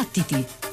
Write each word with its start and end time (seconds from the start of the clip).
Battiti! 0.00 0.69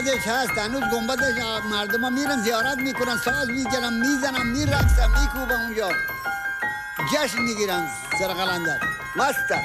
گنبدش 0.00 0.26
هست. 0.26 0.58
هنوز 0.58 0.82
گنبدش 0.92 1.34
مردم 1.70 2.00
ها 2.00 2.10
میرن 2.10 2.42
زیارت 2.42 2.78
می‌کنن 2.78 3.16
ساز 3.16 3.48
می‌گیرن 3.48 3.92
می‌زنن 3.92 4.46
میرقصن 4.46 5.10
میکوبن 5.20 5.54
اونجا. 5.54 5.88
جشن 7.14 7.42
می‌گیرن 7.42 7.88
سرقلندر 8.18 8.78
مستن 9.16 9.62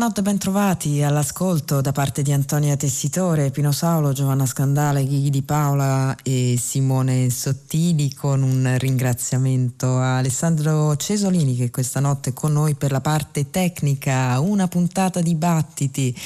Buonanotte, 0.00 0.30
bentrovati 0.30 1.02
all'ascolto 1.02 1.82
da 1.82 1.92
parte 1.92 2.22
di 2.22 2.32
Antonia 2.32 2.74
Tessitore, 2.74 3.50
Pino 3.50 3.70
Saulo, 3.70 4.14
Giovanna 4.14 4.46
Scandale, 4.46 5.04
Ghighi 5.04 5.28
Di 5.28 5.42
Paola 5.42 6.16
e 6.22 6.56
Simone 6.58 7.28
Sottili 7.28 8.14
con 8.14 8.40
un 8.40 8.76
ringraziamento 8.78 9.98
a 9.98 10.16
Alessandro 10.16 10.96
Cesolini 10.96 11.54
che 11.54 11.70
questa 11.70 12.00
notte 12.00 12.30
è 12.30 12.32
con 12.32 12.52
noi 12.52 12.76
per 12.76 12.92
la 12.92 13.02
parte 13.02 13.50
tecnica, 13.50 14.40
una 14.40 14.68
puntata 14.68 15.20
di 15.20 15.34
battiti 15.34 16.16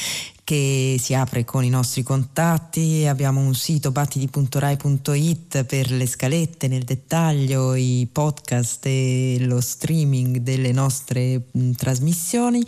che 0.44 0.96
si 1.00 1.14
apre 1.14 1.44
con 1.44 1.64
i 1.64 1.70
nostri 1.70 2.02
contatti. 2.02 3.06
Abbiamo 3.06 3.41
un 3.41 3.55
sito 3.55 3.91
battiti.rai.it 3.91 5.64
per 5.64 5.91
le 5.91 6.06
scalette 6.06 6.69
nel 6.69 6.85
dettaglio, 6.85 7.75
i 7.75 8.06
podcast 8.12 8.85
e 8.85 9.38
lo 9.41 9.61
streaming 9.61 10.37
delle 10.38 10.70
nostre 10.70 11.46
mh, 11.50 11.70
trasmissioni. 11.73 12.64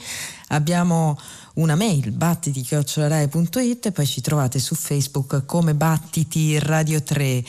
Abbiamo 0.49 1.19
una 1.57 1.75
mail 1.75 2.11
battiti.rai.it 2.11 3.87
e 3.87 3.93
poi 3.93 4.07
ci 4.07 4.21
trovate 4.21 4.59
su 4.59 4.75
Facebook 4.75 5.45
come 5.47 5.75
Battiti 5.75 6.59
Radio 6.59 7.03
3. 7.03 7.43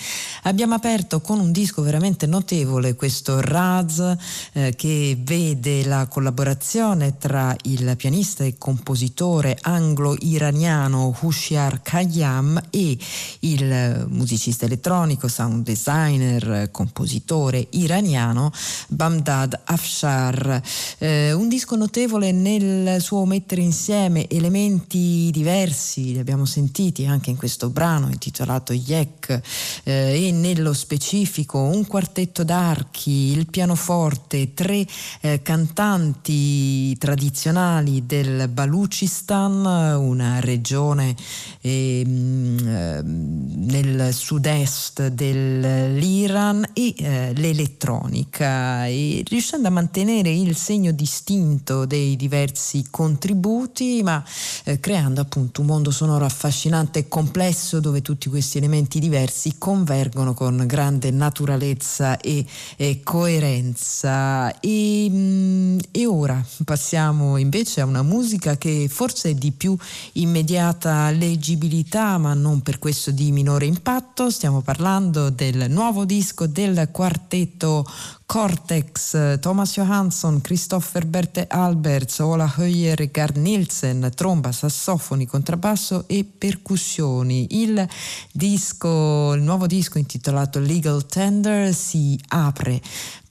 Abbiamo 0.43 0.75
aperto 0.75 1.19
con 1.19 1.39
un 1.39 1.51
disco 1.51 1.81
veramente 1.81 2.25
notevole 2.25 2.95
questo 2.95 3.41
Raz 3.41 4.15
eh, 4.53 4.73
che 4.75 5.17
vede 5.19 5.83
la 5.83 6.07
collaborazione 6.07 7.17
tra 7.17 7.53
il 7.63 7.95
pianista 7.97 8.45
e 8.45 8.57
compositore 8.57 9.57
anglo-iraniano 9.61 11.13
Hushiar 11.19 11.81
Khayyam 11.81 12.61
e 12.69 12.97
il 13.39 14.05
musicista 14.09 14.65
elettronico, 14.65 15.27
sound 15.27 15.63
designer, 15.63 16.69
compositore 16.71 17.67
iraniano 17.71 18.51
Bamdad 18.87 19.59
Afshar. 19.65 20.61
Eh, 20.99 21.33
un 21.33 21.49
disco 21.49 21.75
notevole 21.75 22.31
nel 22.31 23.01
suo 23.01 23.25
mettere 23.25 23.61
insieme 23.61 23.95
insieme 23.97 24.27
elementi 24.29 25.29
diversi, 25.31 26.13
li 26.13 26.19
abbiamo 26.19 26.45
sentiti 26.45 27.07
anche 27.07 27.31
in 27.31 27.35
questo 27.35 27.71
brano 27.71 28.09
intitolato 28.09 28.71
Yek 28.71 29.41
eh, 29.83 30.27
e 30.27 30.31
nello 30.31 30.73
specifico 30.73 31.57
un 31.57 31.87
quartetto 31.87 32.43
d'archi, 32.43 33.35
il 33.35 33.47
pianoforte, 33.47 34.53
tre 34.53 34.85
eh, 35.21 35.41
cantanti 35.41 36.95
tradizionali 36.97 38.05
del 38.05 38.47
Baluchistan, 38.49 39.65
una 39.99 40.39
regione 40.41 41.15
eh, 41.61 42.03
nel 42.05 44.13
sud-est 44.13 45.07
dell'Iran 45.07 46.69
e 46.73 46.93
eh, 46.97 47.33
l'elettronica. 47.33 48.85
E 48.85 49.23
riuscendo 49.27 49.67
a 49.67 49.71
mantenere 49.71 50.29
il 50.29 50.55
segno 50.55 50.91
distinto 50.91 51.85
dei 51.85 52.15
diversi 52.15 52.85
contributi 52.91 53.86
ma 54.03 54.23
eh, 54.63 54.79
creando 54.79 55.21
appunto 55.21 55.61
un 55.61 55.67
mondo 55.67 55.91
sonoro 55.91 56.25
affascinante 56.25 56.99
e 56.99 57.07
complesso 57.07 57.79
dove 57.79 58.01
tutti 58.01 58.29
questi 58.29 58.57
elementi 58.57 58.99
diversi 58.99 59.55
convergono 59.57 60.33
con 60.33 60.63
grande 60.65 61.11
naturalezza 61.11 62.17
e, 62.19 62.45
e 62.75 63.01
coerenza. 63.03 64.59
E, 64.59 65.09
mh, 65.09 65.15
mm, 65.17 65.77
e 65.91 66.05
ora 66.05 66.43
passiamo 66.63 67.37
invece 67.37 67.81
a 67.81 67.85
una 67.85 68.03
musica 68.03 68.57
che 68.57 68.87
forse 68.89 69.31
è 69.31 69.33
di 69.33 69.51
più 69.51 69.75
immediata 70.13 71.09
leggibilità, 71.11 72.17
ma 72.17 72.33
non 72.33 72.61
per 72.61 72.79
questo 72.79 73.11
di 73.11 73.31
minore 73.31 73.65
impatto. 73.65 74.29
Stiamo 74.29 74.61
parlando 74.61 75.29
del 75.29 75.69
nuovo 75.69 76.05
disco 76.05 76.47
del 76.47 76.89
quartetto 76.91 77.85
Cortex, 78.27 79.37
Thomas 79.39 79.71
Johansson, 79.71 80.41
Christopher 80.41 81.05
Berthe 81.05 81.47
Alberts, 81.47 82.19
Ola 82.19 82.53
Höyer, 82.57 83.09
Gard 83.09 83.37
Nielsen, 83.37 84.11
tromba, 84.13 84.51
sassofoni, 84.51 85.25
contrabbasso 85.25 86.03
e 86.07 86.25
percussioni. 86.25 87.47
Il 87.51 87.87
disco, 88.29 89.33
il 89.33 89.41
nuovo 89.41 89.65
disco 89.65 89.97
intitolato 89.97 90.59
Legal 90.59 91.05
Tender 91.05 91.73
si 91.73 92.19
apre 92.27 92.81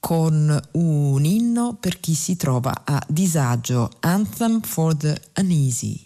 con 0.01 0.59
un 0.73 1.25
inno 1.27 1.77
per 1.79 2.01
chi 2.01 2.15
si 2.15 2.35
trova 2.37 2.83
a 2.83 3.05
disagio, 3.07 3.91
Anthem 4.01 4.63
for 4.63 4.97
the 4.97 5.21
Uneasy. 5.37 6.06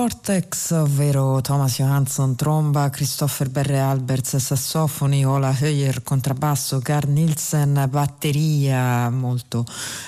mejor 0.00 0.19
Cortex, 0.30 0.70
ovvero 0.70 1.40
Thomas 1.40 1.74
Johansson 1.74 2.36
tromba, 2.36 2.88
Christopher 2.88 3.50
Berre 3.50 3.80
Alberts 3.80 4.36
sassofoni, 4.36 5.24
Ola 5.26 5.52
Höyer 5.60 6.04
contrabbasso, 6.04 6.78
Gard 6.78 7.08
Nielsen 7.08 7.88
batteria, 7.90 9.10
molto 9.10 9.66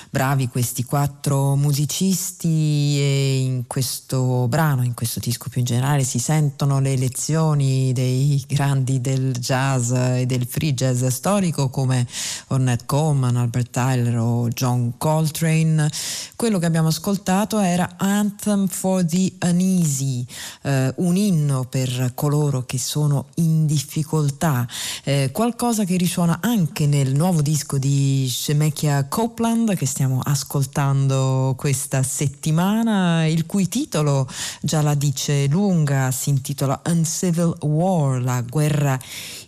bravi 0.09 0.47
questi 0.47 0.85
quattro 0.85 1.57
musicisti 1.57 2.97
e 2.99 3.39
in 3.41 3.67
questo 3.67 4.47
brano, 4.47 4.83
in 4.83 4.93
questo 4.93 5.19
disco 5.19 5.49
più 5.49 5.59
in 5.59 5.65
generale 5.65 6.05
si 6.05 6.19
sentono 6.19 6.79
le 6.79 6.95
lezioni 6.95 7.91
dei 7.91 8.41
grandi 8.47 9.01
del 9.01 9.33
jazz 9.33 9.91
e 9.91 10.25
del 10.25 10.47
free 10.47 10.73
jazz 10.73 11.03
storico 11.07 11.69
come 11.69 12.07
Ornette 12.47 12.85
Coleman, 12.85 13.35
Albert 13.35 13.71
Tyler 13.71 14.17
o 14.19 14.47
John 14.47 14.93
Coltrane. 14.97 15.91
Quello 16.37 16.59
che 16.59 16.65
abbiamo 16.65 16.87
ascoltato 16.87 17.59
era 17.59 17.95
Anthem 17.97 18.67
for 18.67 19.03
the 19.03 19.33
Uneasy 19.41 20.12
Eh, 20.61 20.93
un 20.97 21.15
inno 21.15 21.65
per 21.65 22.11
coloro 22.13 22.65
che 22.65 22.77
sono 22.77 23.25
in 23.35 23.65
difficoltà, 23.65 24.67
eh, 25.03 25.29
qualcosa 25.31 25.83
che 25.83 25.97
risuona 25.97 26.39
anche 26.41 26.85
nel 26.85 27.15
nuovo 27.15 27.41
disco 27.41 27.77
di 27.77 28.27
Shemekia 28.29 29.07
Copeland 29.07 29.75
che 29.75 29.85
stiamo 29.85 30.19
ascoltando 30.23 31.55
questa 31.57 32.03
settimana, 32.03 33.25
il 33.25 33.45
cui 33.45 33.67
titolo 33.67 34.27
già 34.61 34.81
la 34.81 34.93
dice 34.93 35.47
lunga, 35.47 36.11
si 36.11 36.29
intitola 36.29 36.81
Uncivil 36.85 37.55
War, 37.61 38.21
la 38.21 38.41
guerra 38.41 38.99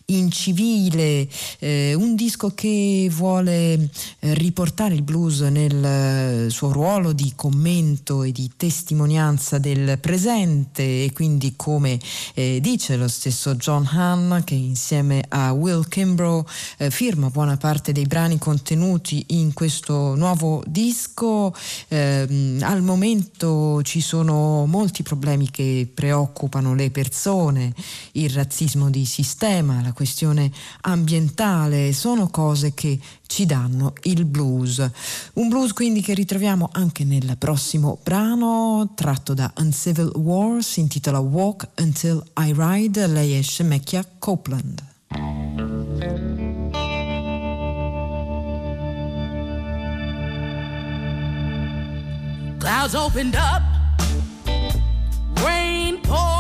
incivile, 0.08 1.28
eh, 1.60 1.94
un 1.96 2.16
disco 2.16 2.52
che 2.54 3.10
vuole 3.12 3.74
eh, 4.20 4.34
riportare 4.36 4.94
il 4.94 5.02
blues 5.02 5.42
nel 5.42 5.84
eh, 5.84 6.50
suo 6.50 6.72
ruolo 6.72 7.12
di 7.12 7.34
commento 7.36 8.24
e 8.24 8.32
di 8.32 8.52
testimonianza 8.56 9.58
del 9.58 9.98
presente 10.00 10.84
e 10.84 11.12
quindi 11.14 11.54
come 11.56 12.00
eh, 12.34 12.60
dice 12.62 12.96
lo 12.98 13.08
stesso 13.08 13.56
John 13.56 13.88
Hahn 13.92 14.44
che 14.44 14.56
insieme 14.56 15.24
a 15.30 15.52
Will 15.54 15.88
Kimbrough 15.88 16.48
eh, 16.78 16.92
firma 16.92 17.30
buona 17.30 17.58
parte 17.58 17.92
dei 17.92 18.06
brani 18.06 18.38
contenuti 18.38 19.24
in 19.30 19.54
questo 19.54 20.16
nuovo 20.16 20.64
disco, 20.68 21.54
ehm, 21.88 22.60
al 22.62 22.82
momento 22.82 23.82
ci 23.84 24.02
sono 24.02 24.66
molti 24.66 25.04
problemi 25.04 25.50
che 25.50 25.90
preoccupano 25.92 26.76
le 26.76 26.92
persone, 26.92 27.74
il 28.14 28.30
razzismo 28.30 28.90
di 28.90 29.06
sistema, 29.06 29.82
la 29.82 29.94
questione 29.96 30.52
ambientale, 30.82 31.92
sono 31.94 32.28
cose 32.28 32.76
che 32.76 33.00
ci 33.26 33.48
danno 33.48 33.94
il 34.04 34.26
blues. 34.26 34.88
Un 35.34 35.50
blues 35.50 35.74
quindi 35.74 36.02
che 36.02 36.14
ritroviamo 36.14 36.70
anche 36.74 37.04
nel 37.04 37.36
prossimo 37.40 37.98
brano 38.04 38.92
tratto 38.94 39.34
da 39.34 39.52
Uncivil 39.58 40.12
War, 40.16 40.62
si 40.62 40.82
intitola 40.82 41.18
Walk 41.20 41.70
Until 41.80 42.24
I 42.38 42.54
Ride, 42.56 43.08
lei 43.08 43.40
è 43.40 43.42
Shemekia 43.42 44.06
Copeland. 44.20 44.84
Clouds 52.60 52.94
opened 52.94 53.36
up, 53.36 53.62
rain 55.36 56.00
pouring 56.02 56.35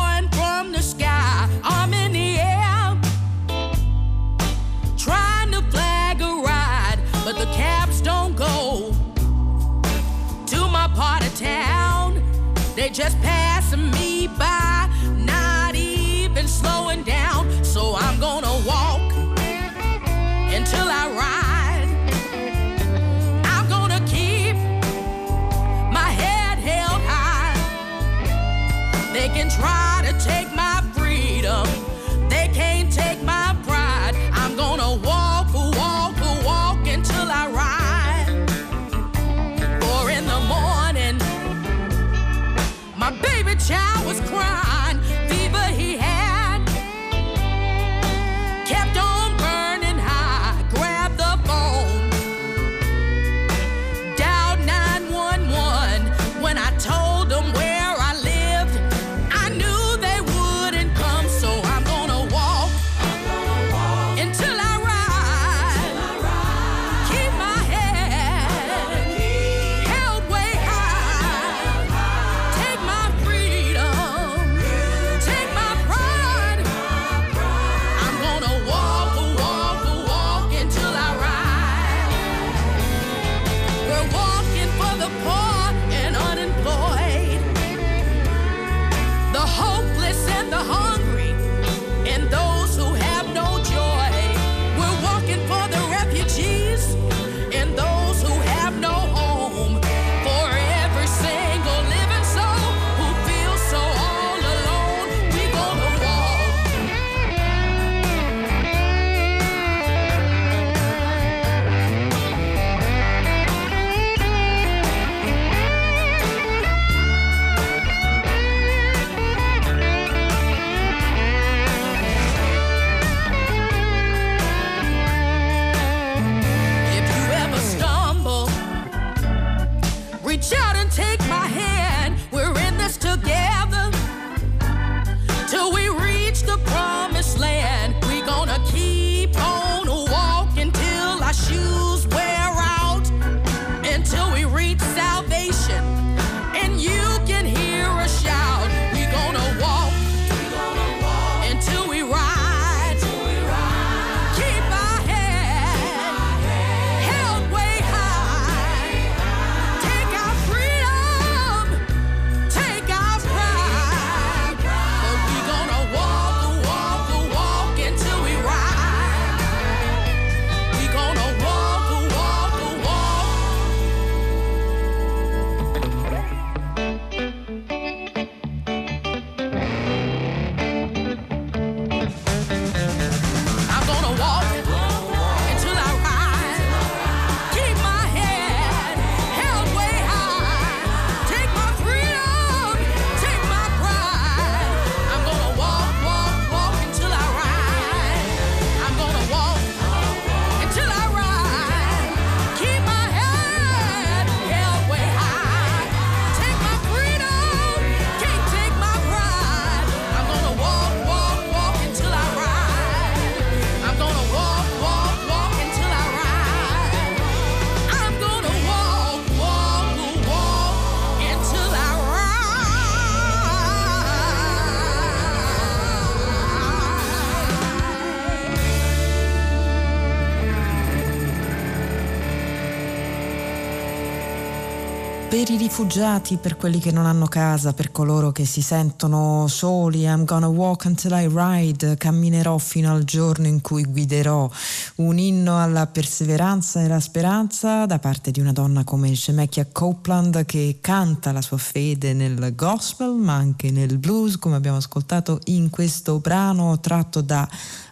i 235.55 235.57
rifugiati, 235.57 236.35
per 236.35 236.57
quelli 236.57 236.79
che 236.79 236.91
non 236.91 237.05
hanno 237.05 237.27
casa, 237.27 237.73
per 237.73 237.89
coloro 237.91 238.33
che 238.33 238.45
si 238.45 238.61
sentono 238.61 239.47
soli. 239.47 240.03
I'm 240.03 240.25
gonna 240.25 240.47
walk 240.47 240.83
until 240.83 241.13
I 241.13 241.29
ride, 241.31 241.95
camminerò 241.95 242.57
fino 242.57 242.91
al 242.91 243.05
giorno 243.05 243.47
in 243.47 243.61
cui 243.61 243.85
guiderò. 243.85 244.49
Un 244.95 245.17
inno 245.17 245.61
alla 245.61 245.87
perseveranza 245.87 246.81
e 246.81 246.85
alla 246.85 246.99
speranza 246.99 247.85
da 247.85 247.99
parte 247.99 248.31
di 248.31 248.41
una 248.41 248.51
donna 248.51 248.83
come 248.83 249.15
Shemekia 249.15 249.67
Copeland 249.71 250.45
che 250.45 250.79
canta 250.81 251.31
la 251.31 251.41
sua 251.41 251.57
fede 251.57 252.13
nel 252.13 252.53
gospel 252.53 253.13
ma 253.13 253.35
anche 253.35 253.71
nel 253.71 253.97
blues, 253.97 254.37
come 254.37 254.57
abbiamo 254.57 254.77
ascoltato 254.77 255.39
in 255.45 255.69
questo 255.69 256.19
brano 256.19 256.79
tratto 256.81 257.21
da 257.21 257.47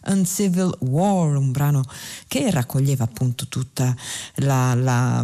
Uncivil 0.06 0.76
War, 0.80 1.36
un 1.36 1.52
brano 1.52 1.84
che 2.28 2.50
raccoglieva 2.52 3.04
appunto 3.04 3.48
tutta 3.48 3.96
la, 4.36 4.74
la, 4.74 5.24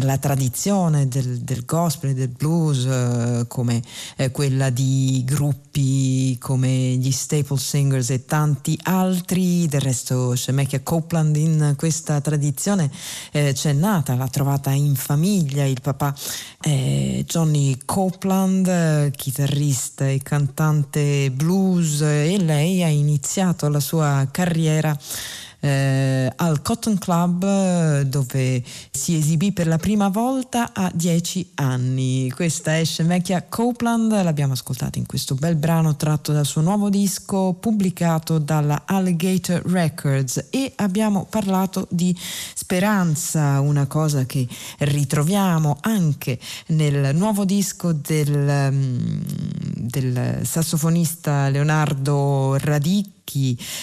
la 0.00 0.18
tradizione 0.18 1.08
del, 1.08 1.40
del, 1.40 1.64
gospel 1.64 2.10
e 2.10 2.14
del 2.14 2.28
blues 2.28 2.84
eh, 2.84 3.44
come 3.48 3.82
eh, 4.16 4.30
quella 4.30 4.70
di 4.70 5.22
gruppi 5.24 6.36
come 6.40 6.68
gli 6.68 7.10
Staple 7.10 7.58
Singers 7.58 8.10
e 8.10 8.24
tanti 8.24 8.78
altri, 8.84 9.66
del 9.66 9.80
resto 9.80 10.36
Shemekia 10.36 10.80
Copeland 10.82 11.36
in 11.36 11.74
questa 11.76 12.20
tradizione 12.20 12.90
eh, 13.32 13.52
c'è 13.52 13.72
nata, 13.72 14.14
l'ha 14.14 14.28
trovata 14.28 14.70
in 14.70 14.94
famiglia, 14.94 15.64
il 15.64 15.80
papà 15.80 16.14
Johnny 16.64 17.76
Copeland, 17.84 19.10
chitarrista 19.10 20.08
e 20.08 20.20
cantante 20.22 21.30
blues 21.30 22.00
e 22.00 22.38
lei 22.38 22.82
ha 22.82 22.88
iniziato 22.88 23.68
la 23.68 23.80
sua 23.80 24.13
carriera 24.30 24.96
eh, 25.64 26.30
al 26.36 26.60
Cotton 26.60 26.98
Club 26.98 28.02
dove 28.02 28.62
si 28.90 29.16
esibì 29.16 29.52
per 29.52 29.66
la 29.66 29.78
prima 29.78 30.08
volta 30.08 30.72
a 30.74 30.90
dieci 30.92 31.52
anni. 31.54 32.30
Questa 32.30 32.76
è 32.76 32.84
Shemekia 32.84 33.46
Copeland, 33.48 34.22
l'abbiamo 34.22 34.52
ascoltata 34.52 34.98
in 34.98 35.06
questo 35.06 35.34
bel 35.34 35.56
brano 35.56 35.96
tratto 35.96 36.32
dal 36.32 36.44
suo 36.44 36.60
nuovo 36.60 36.90
disco 36.90 37.54
pubblicato 37.54 38.38
dalla 38.38 38.82
Alligator 38.84 39.62
Records 39.64 40.48
e 40.50 40.72
abbiamo 40.76 41.26
parlato 41.30 41.86
di 41.90 42.14
speranza, 42.54 43.60
una 43.60 43.86
cosa 43.86 44.26
che 44.26 44.46
ritroviamo 44.80 45.78
anche 45.80 46.38
nel 46.68 47.16
nuovo 47.16 47.46
disco 47.46 47.92
del, 47.92 48.68
mm, 48.70 49.22
del 49.76 50.40
sassofonista 50.42 51.48
Leonardo 51.48 52.58
Radic 52.58 53.13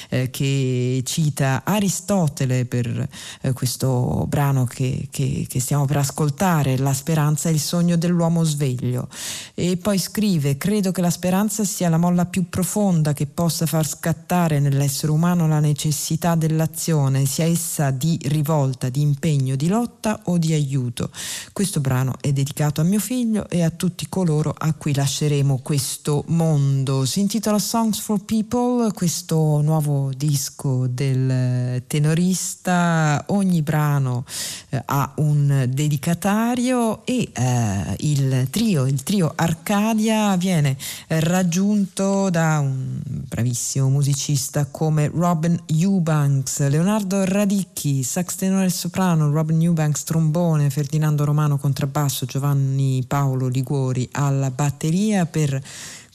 eh, 0.10 0.30
che 0.30 1.02
cita 1.06 1.64
Aristotele 1.66 2.66
per 2.66 3.08
eh, 3.42 3.54
questo 3.54 4.26
brano 4.28 4.66
che, 4.66 5.08
che, 5.12 5.46
che, 5.48 5.60
stiamo 5.60 5.86
per 5.86 5.98
ascoltare, 5.98 6.78
La 6.78 6.94
speranza 6.94 7.50
è 7.50 7.52
il 7.52 7.60
sogno 7.60 7.98
dell'uomo 7.98 8.44
sveglio. 8.44 9.10
E 9.54 9.78
poi 9.78 9.98
scrive, 9.98 10.58
credo 10.58 10.92
che 10.92 11.02
la 11.02 11.10
speranza 11.10 11.64
sia 11.64 11.90
la 11.90 11.98
molla 11.98 12.26
più 12.26 12.50
profonda 12.50 13.14
che 13.14 13.26
possa 13.26 13.66
far 13.66 13.88
scattare 13.88 14.60
nell'essere 14.60 15.12
umano 15.12 15.48
la 15.48 15.60
necessità 15.60 16.36
dell'azione, 16.36 17.26
sia 17.26 17.46
essa 17.46 17.92
di 17.92 18.18
rivolta, 18.24 18.90
di 18.90 19.02
impegno, 19.02 19.56
di 19.56 19.68
lotta 19.68 20.22
o 20.26 20.38
di 20.38 20.54
aiuto. 20.54 21.10
Questo 21.52 21.80
brano 21.80 22.16
è 22.22 22.32
dedicato 22.32 22.82
a 22.82 22.84
mio 22.84 23.00
figlio 23.00 23.50
e 23.50 23.64
a 23.64 23.70
tutti 23.70 24.08
coloro 24.08 24.54
a 24.58 24.74
cui 24.74 24.94
lasceremo 24.94 25.60
questo 25.64 26.24
mondo. 26.28 27.06
Si 27.06 27.20
intitola 27.20 27.60
Songs 27.60 28.00
for 28.00 28.24
People, 28.24 28.92
questo 28.94 29.31
questo 29.32 29.62
nuovo 29.62 30.12
disco 30.14 30.88
del 30.88 31.84
tenorista 31.88 33.24
ogni 33.28 33.62
brano 33.62 34.26
eh, 34.68 34.82
ha 34.84 35.14
un 35.18 35.68
dedicatario 35.70 37.06
e 37.06 37.30
eh, 37.32 37.96
il 38.00 38.50
trio, 38.50 38.86
il 38.86 39.02
trio 39.04 39.32
Arcadia 39.34 40.36
viene 40.36 40.76
raggiunto 41.08 42.30
da 42.30 42.60
un 42.60 43.00
bravissimo 43.06 43.88
musicista 43.88 44.66
come 44.66 45.10
Robin 45.14 45.58
Eubanks, 45.68 46.68
Leonardo 46.68 47.24
Radicchi, 47.24 48.04
sax 48.04 48.36
tenore 48.36 48.66
e 48.66 48.70
soprano, 48.70 49.32
Robin 49.32 49.62
Eubanks 49.62 50.04
trombone, 50.04 50.70
Ferdinando 50.70 51.24
Romano 51.24 51.58
contrabbasso, 51.58 52.26
Giovanni 52.26 53.02
Paolo 53.08 53.48
Liguori 53.48 54.10
alla 54.12 54.52
batteria 54.52 55.26
per 55.26 55.62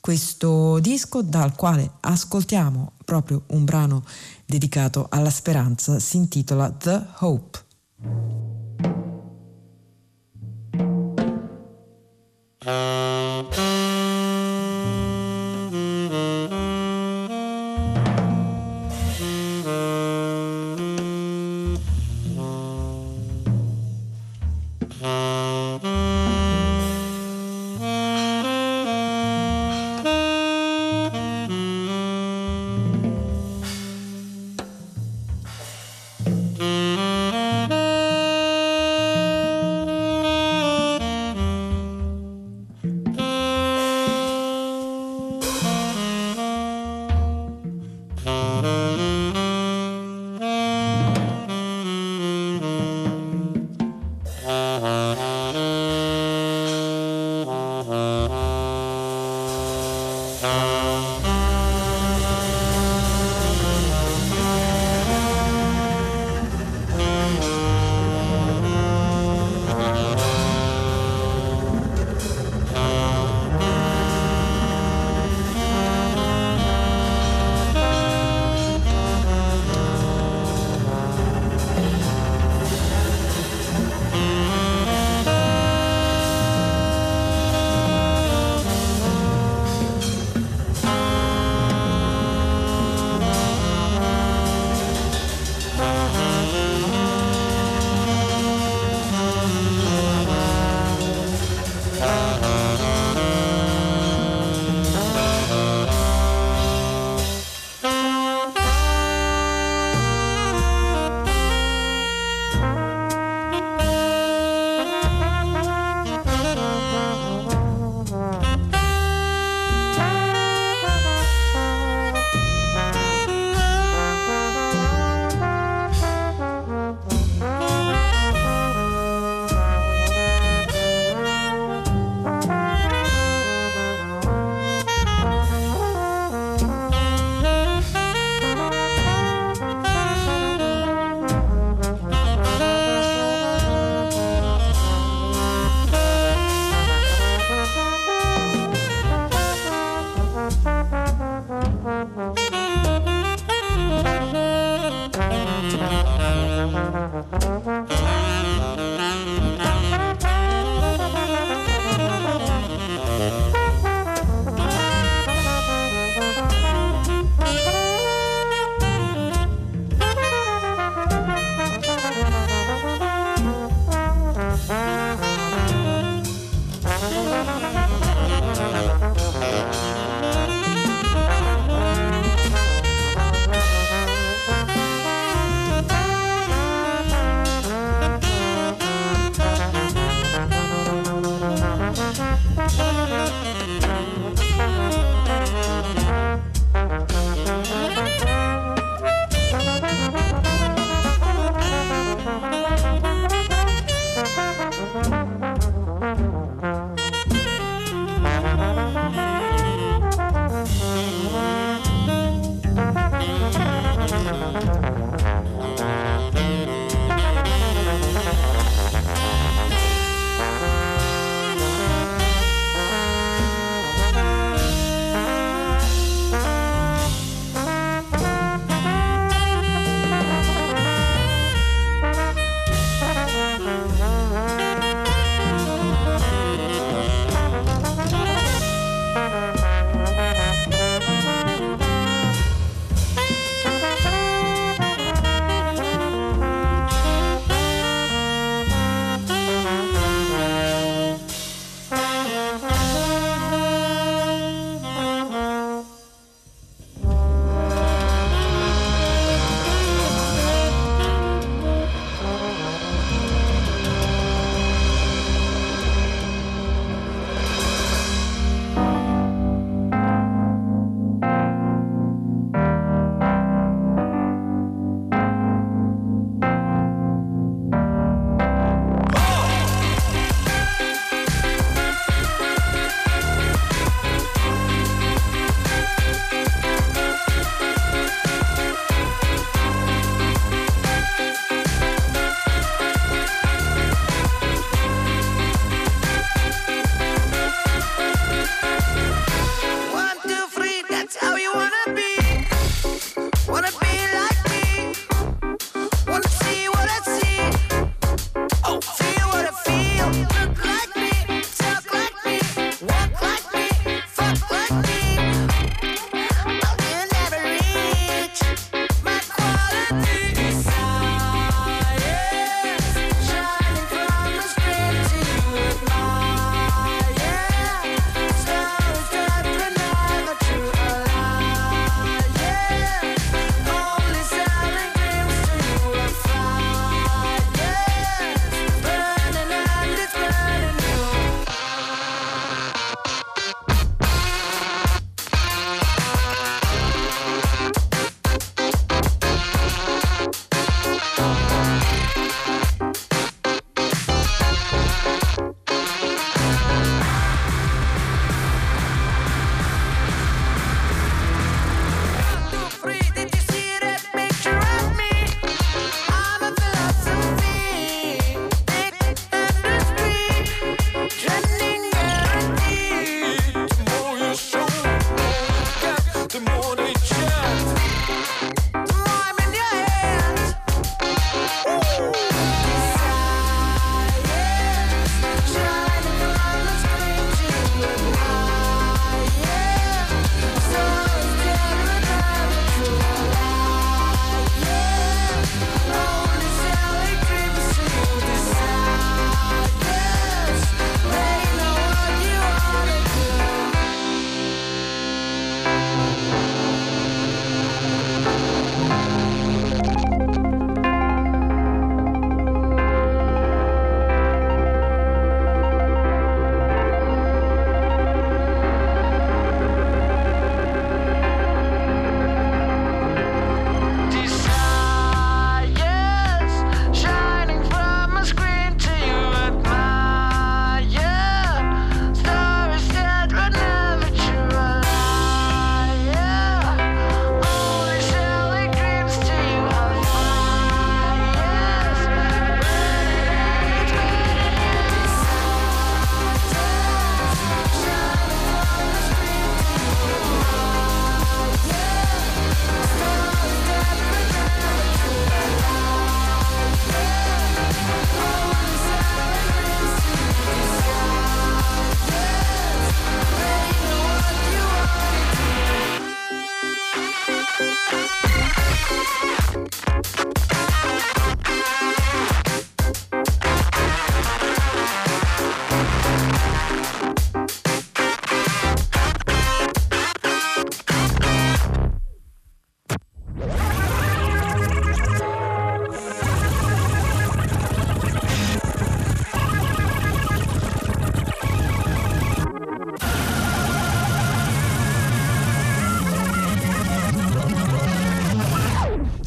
questo 0.03 0.79
disco 0.81 1.23
dal 1.23 1.55
quale 1.57 1.91
ascoltiamo 2.01 2.93
proprio 3.07 3.45
un 3.47 3.64
brano 3.64 4.05
dedicato 4.45 5.07
alla 5.09 5.31
speranza, 5.31 5.99
si 5.99 6.19
intitola 6.19 6.71
The 6.71 7.07
Hope. 7.21 7.64
Música 12.66 13.96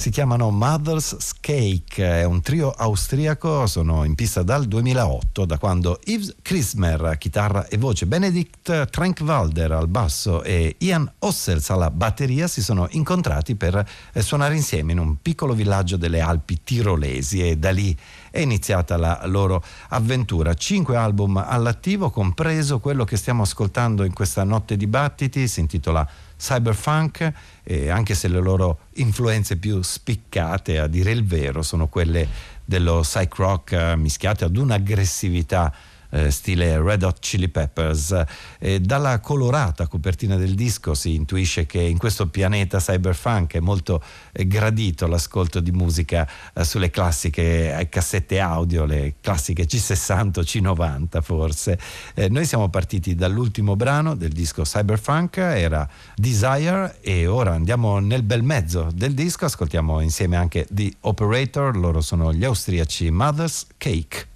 si 0.09 0.15
chiamano 0.15 0.49
Mother's 0.49 1.35
Cake, 1.39 2.03
è 2.03 2.23
un 2.23 2.41
trio 2.41 2.71
austriaco, 2.71 3.67
sono 3.67 4.03
in 4.05 4.15
pista 4.15 4.41
dal 4.41 4.65
2008, 4.65 5.45
da 5.45 5.59
quando 5.59 5.99
Yves 6.05 6.37
Krismer, 6.41 7.15
chitarra 7.19 7.67
e 7.67 7.77
voce, 7.77 8.07
Benedict 8.07 8.89
Trankwalder 8.89 9.71
al 9.71 9.87
basso 9.87 10.41
e 10.41 10.77
Ian 10.79 11.11
Ossels 11.19 11.69
alla 11.69 11.91
batteria 11.91 12.47
si 12.47 12.63
sono 12.63 12.87
incontrati 12.89 13.53
per 13.53 13.87
eh, 14.11 14.21
suonare 14.23 14.55
insieme 14.55 14.93
in 14.93 14.97
un 14.97 15.21
piccolo 15.21 15.53
villaggio 15.53 15.95
delle 15.95 16.21
Alpi 16.21 16.61
tirolesi 16.63 17.47
e 17.47 17.57
da 17.57 17.69
lì 17.69 17.95
è 18.31 18.39
iniziata 18.39 18.97
la 18.97 19.21
loro 19.25 19.63
avventura. 19.89 20.55
Cinque 20.55 20.95
album 20.95 21.37
all'attivo, 21.37 22.09
compreso 22.09 22.79
quello 22.79 23.05
che 23.05 23.15
stiamo 23.15 23.43
ascoltando 23.43 24.03
in 24.03 24.13
questa 24.13 24.43
notte 24.43 24.75
di 24.75 24.87
battiti, 24.87 25.47
si 25.47 25.59
intitola 25.59 26.07
cyberfunk, 26.39 27.33
eh, 27.63 27.89
anche 27.89 28.15
se 28.15 28.29
le 28.29 28.39
loro 28.39 28.79
influenze 28.95 29.57
più 29.57 29.81
spiccate, 29.81 30.79
a 30.79 30.87
dire 30.87 31.11
il 31.11 31.25
vero, 31.25 31.61
sono 31.61 31.87
quelle 31.87 32.27
dello 32.63 33.01
psych 33.01 33.35
rock 33.35 33.71
eh, 33.73 33.95
mischiate 33.97 34.45
ad 34.45 34.55
un'aggressività 34.55 35.73
eh, 36.09 36.31
stile 36.31 36.81
Red 36.81 37.03
Hot 37.03 37.19
Chili 37.19 37.49
Peppers. 37.49 38.23
E 38.57 38.79
dalla 38.79 39.19
colorata 39.19 39.87
copertina 39.87 40.35
del 40.35 40.55
disco 40.55 40.93
si 40.93 41.15
intuisce 41.15 41.65
che 41.65 41.79
in 41.79 41.97
questo 41.97 42.27
pianeta 42.27 42.79
cyberpunk 42.79 43.55
è 43.55 43.59
molto 43.59 44.01
eh, 44.31 44.47
gradito 44.47 45.07
l'ascolto 45.07 45.59
di 45.59 45.71
musica 45.71 46.27
eh, 46.53 46.63
sulle 46.63 46.89
classiche 46.89 47.77
eh, 47.77 47.89
cassette 47.89 48.39
audio, 48.39 48.85
le 48.85 49.15
classiche 49.21 49.65
C60 49.65 50.39
o 50.39 50.41
C90 50.41 51.21
forse. 51.21 51.79
Noi 52.29 52.45
siamo 52.45 52.69
partiti 52.69 53.15
dall'ultimo 53.15 53.75
brano 53.75 54.15
del 54.15 54.31
disco 54.31 54.63
Cyberpunk, 54.63 55.37
era 55.37 55.87
Desire 56.15 56.97
e 57.01 57.27
ora 57.27 57.53
andiamo 57.53 57.99
nel 57.99 58.23
bel 58.23 58.43
mezzo 58.43 58.89
del 58.93 59.13
disco, 59.13 59.45
ascoltiamo 59.45 60.01
insieme 60.01 60.35
anche 60.35 60.67
The 60.69 60.91
Operator, 61.01 61.75
loro 61.77 62.01
sono 62.01 62.33
gli 62.33 62.43
austriaci 62.43 63.09
Mother's 63.09 63.67
Cake. 63.77 64.27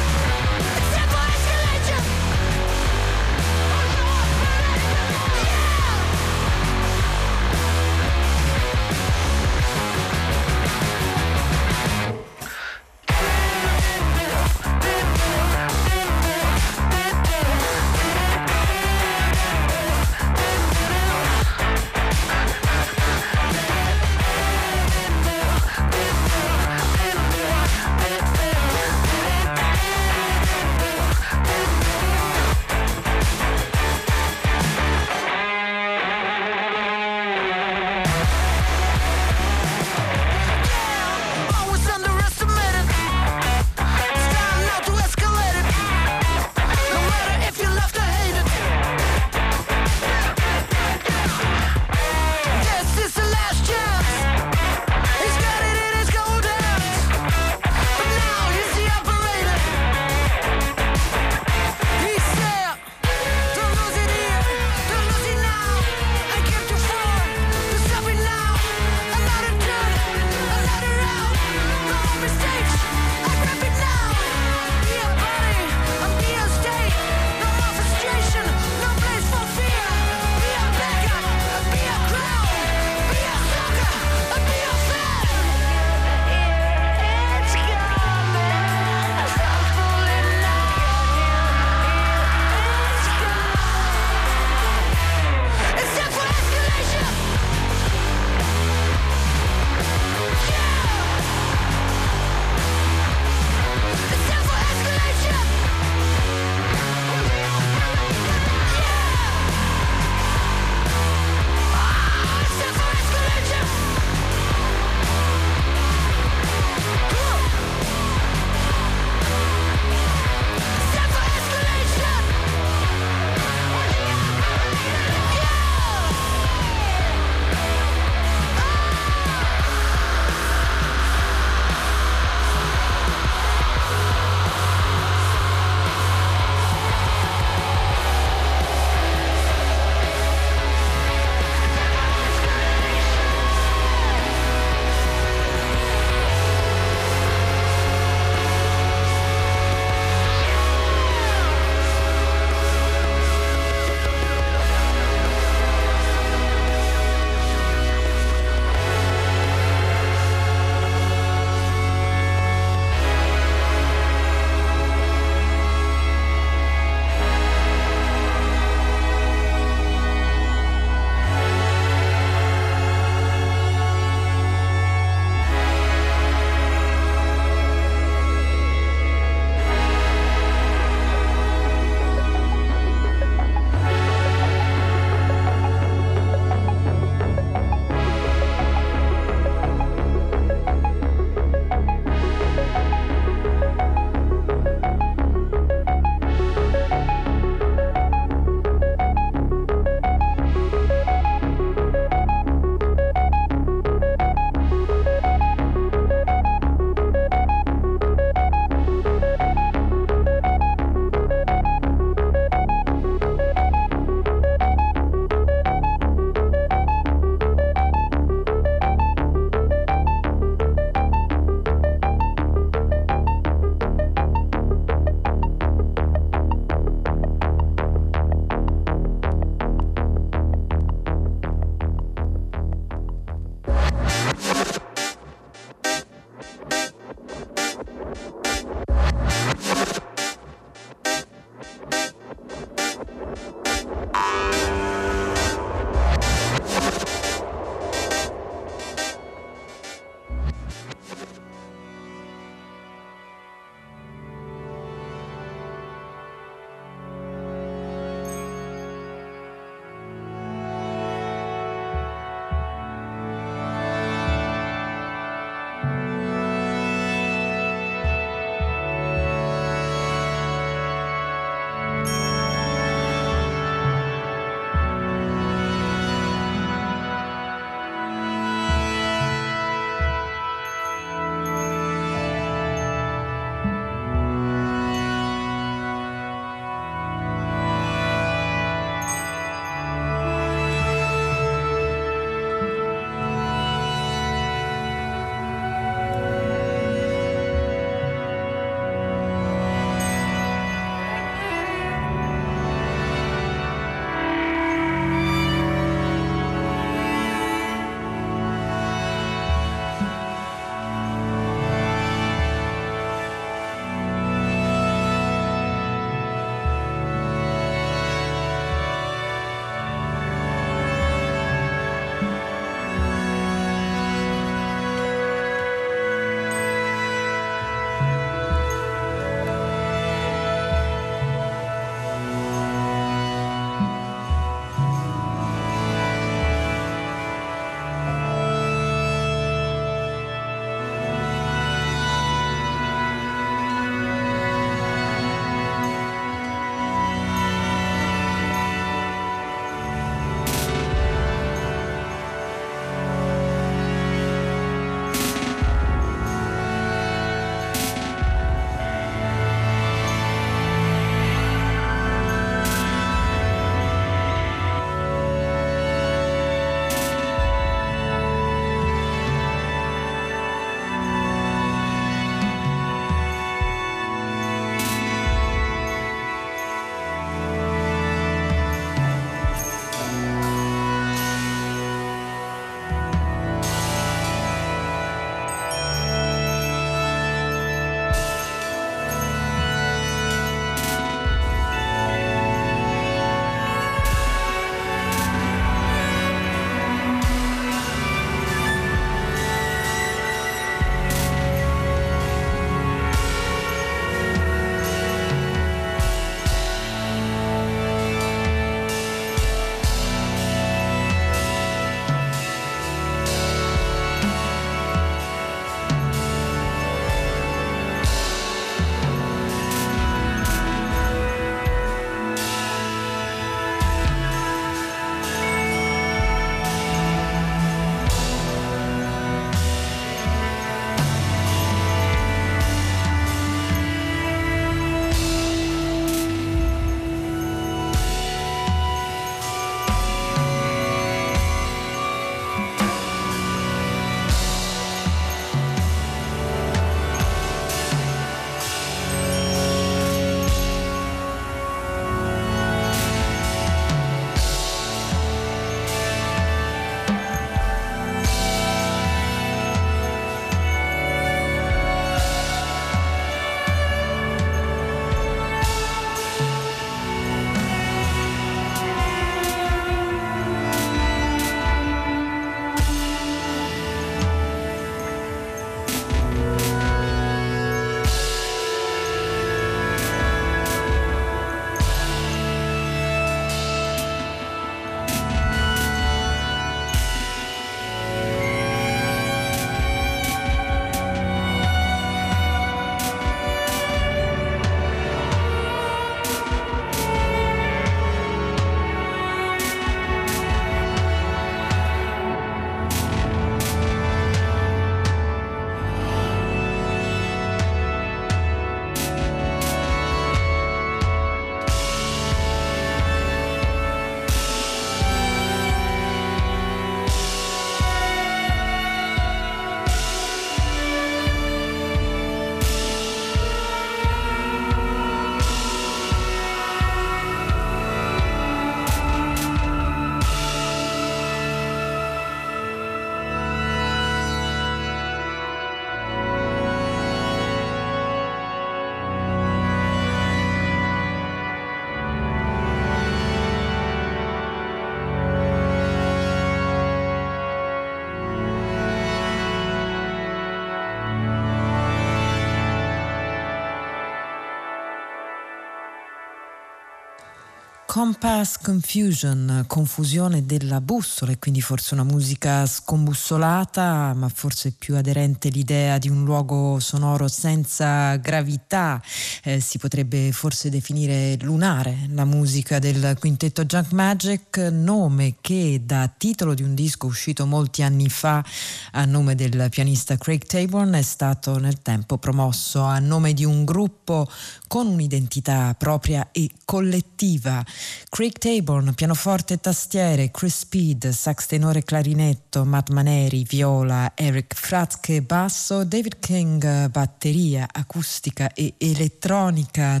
Compass 557.94 558.58
Confusion, 558.60 559.66
confusione 559.68 560.44
della 560.44 560.80
bussola 560.80 561.30
e 561.30 561.38
quindi 561.38 561.60
forse 561.60 561.94
una 561.94 562.02
musica 562.02 562.66
scombussolata, 562.66 564.12
ma 564.14 564.28
forse 564.28 564.74
più 564.76 564.96
aderente 564.96 565.48
l'idea 565.48 565.96
di 565.98 566.08
un 566.08 566.24
luogo 566.24 566.80
sonoro 566.80 567.28
senza 567.28 568.16
gravità, 568.16 569.00
eh, 569.44 569.60
si 569.60 569.78
potrebbe 569.78 570.32
forse 570.32 570.70
definire 570.70 571.36
lunare 571.42 572.08
la 572.08 572.24
musica 572.24 572.80
del 572.80 573.16
quintetto 573.16 573.64
Junk 573.64 573.92
Magic, 573.92 574.56
nome 574.72 575.36
che 575.40 575.80
da 575.84 576.12
titolo 576.18 576.54
di 576.54 576.64
un 576.64 576.74
disco 576.74 577.06
uscito 577.06 577.46
molti 577.46 577.84
anni 577.84 578.08
fa 578.08 578.44
a 578.90 579.04
nome 579.04 579.36
del 579.36 579.68
pianista 579.70 580.16
Craig 580.16 580.42
Taborn 580.44 580.94
è 580.94 581.02
stato 581.02 581.58
nel 581.58 581.80
tempo 581.80 582.18
promosso 582.18 582.82
a 582.82 582.98
nome 582.98 583.34
di 583.34 583.44
un 583.44 583.64
gruppo 583.64 584.28
con 584.66 584.88
un'identità 584.88 585.76
propria 585.78 586.30
e 586.32 586.50
collettiva. 586.64 587.64
Craig 588.08 588.38
Taborn, 588.38 588.94
pianoforte 588.94 589.54
e 589.54 589.60
tastiere, 589.60 590.30
Chris 590.30 590.58
Speed, 590.58 591.08
sax 591.10 591.46
tenore 591.46 591.80
e 591.80 591.82
clarinetto, 591.82 592.64
Matt 592.64 592.90
Maneri, 592.90 593.44
viola, 593.44 594.12
Eric 594.14 594.54
Fratzke, 594.54 595.22
basso, 595.22 595.84
David 595.84 596.18
King, 596.18 596.88
batteria, 596.88 597.68
acustica 597.70 598.52
e 598.52 598.74
elettronica. 598.78 600.00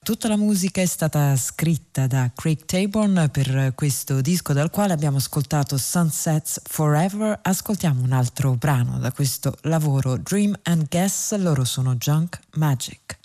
Tutta 0.00 0.28
la 0.28 0.36
musica 0.36 0.80
è 0.80 0.86
stata 0.86 1.36
scritta 1.36 2.06
da 2.06 2.30
Craig 2.34 2.64
Taborn 2.64 3.28
per 3.30 3.72
questo 3.74 4.22
disco 4.22 4.54
dal 4.54 4.70
quale 4.70 4.94
abbiamo 4.94 5.18
ascoltato 5.18 5.76
Sunsets 5.76 6.62
Forever. 6.64 7.38
Ascoltiamo 7.42 8.02
un 8.02 8.12
altro 8.12 8.54
brano 8.54 8.98
da 8.98 9.12
questo 9.12 9.54
lavoro 9.62 10.16
Dream 10.16 10.58
and 10.62 10.88
Guess, 10.88 11.36
loro 11.36 11.64
sono 11.64 11.96
Junk 11.96 12.38
Magic. 12.54 13.18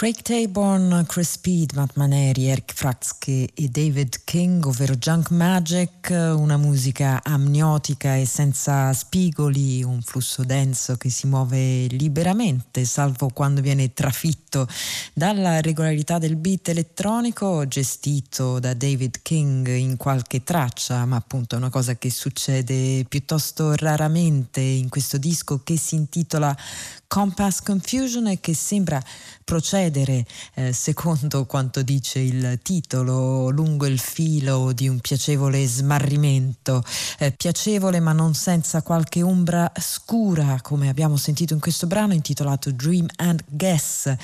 Craig 0.00 0.22
Taborn, 0.22 1.04
Chris 1.06 1.32
Speed, 1.32 1.74
Matt 1.74 1.94
Maneri, 1.96 2.48
Eric 2.48 2.72
Fratzke 2.72 3.50
e 3.52 3.68
David 3.68 4.24
King, 4.24 4.64
ovvero 4.64 4.94
Junk 4.94 5.28
Magic, 5.28 5.99
una 6.10 6.56
musica 6.56 7.20
amniotica 7.22 8.16
e 8.16 8.26
senza 8.26 8.92
spigoli, 8.92 9.82
un 9.82 10.02
flusso 10.02 10.42
denso 10.44 10.96
che 10.96 11.10
si 11.10 11.26
muove 11.26 11.86
liberamente, 11.86 12.84
salvo 12.84 13.28
quando 13.28 13.60
viene 13.60 13.92
trafitto 13.92 14.66
dalla 15.12 15.60
regolarità 15.60 16.18
del 16.18 16.36
beat 16.36 16.68
elettronico 16.68 17.66
gestito 17.66 18.58
da 18.58 18.74
David 18.74 19.20
King 19.22 19.68
in 19.68 19.96
qualche 19.96 20.42
traccia, 20.42 21.04
ma 21.04 21.16
appunto 21.16 21.54
è 21.54 21.58
una 21.58 21.70
cosa 21.70 21.96
che 21.96 22.10
succede 22.10 23.04
piuttosto 23.08 23.74
raramente 23.74 24.60
in 24.60 24.88
questo 24.88 25.18
disco 25.18 25.62
che 25.62 25.76
si 25.76 25.94
intitola 25.94 26.56
Compass 27.10 27.62
Confusion 27.62 28.28
e 28.28 28.38
che 28.38 28.54
sembra 28.54 29.02
procedere 29.42 30.24
eh, 30.54 30.72
secondo 30.72 31.44
quanto 31.44 31.82
dice 31.82 32.20
il 32.20 32.60
titolo 32.62 33.50
lungo 33.50 33.86
il 33.86 33.98
filo 33.98 34.70
di 34.70 34.86
un 34.86 35.00
piacevole 35.00 35.66
smarrimento, 35.66 35.99
eh, 37.18 37.32
piacevole 37.32 38.00
ma 38.00 38.12
non 38.12 38.34
senza 38.34 38.82
qualche 38.82 39.22
ombra 39.22 39.70
scura 39.78 40.58
come 40.62 40.88
abbiamo 40.88 41.16
sentito 41.16 41.54
in 41.54 41.60
questo 41.60 41.86
brano 41.86 42.14
intitolato 42.14 42.70
Dream 42.70 43.06
and 43.16 43.42
Guess 43.46 44.14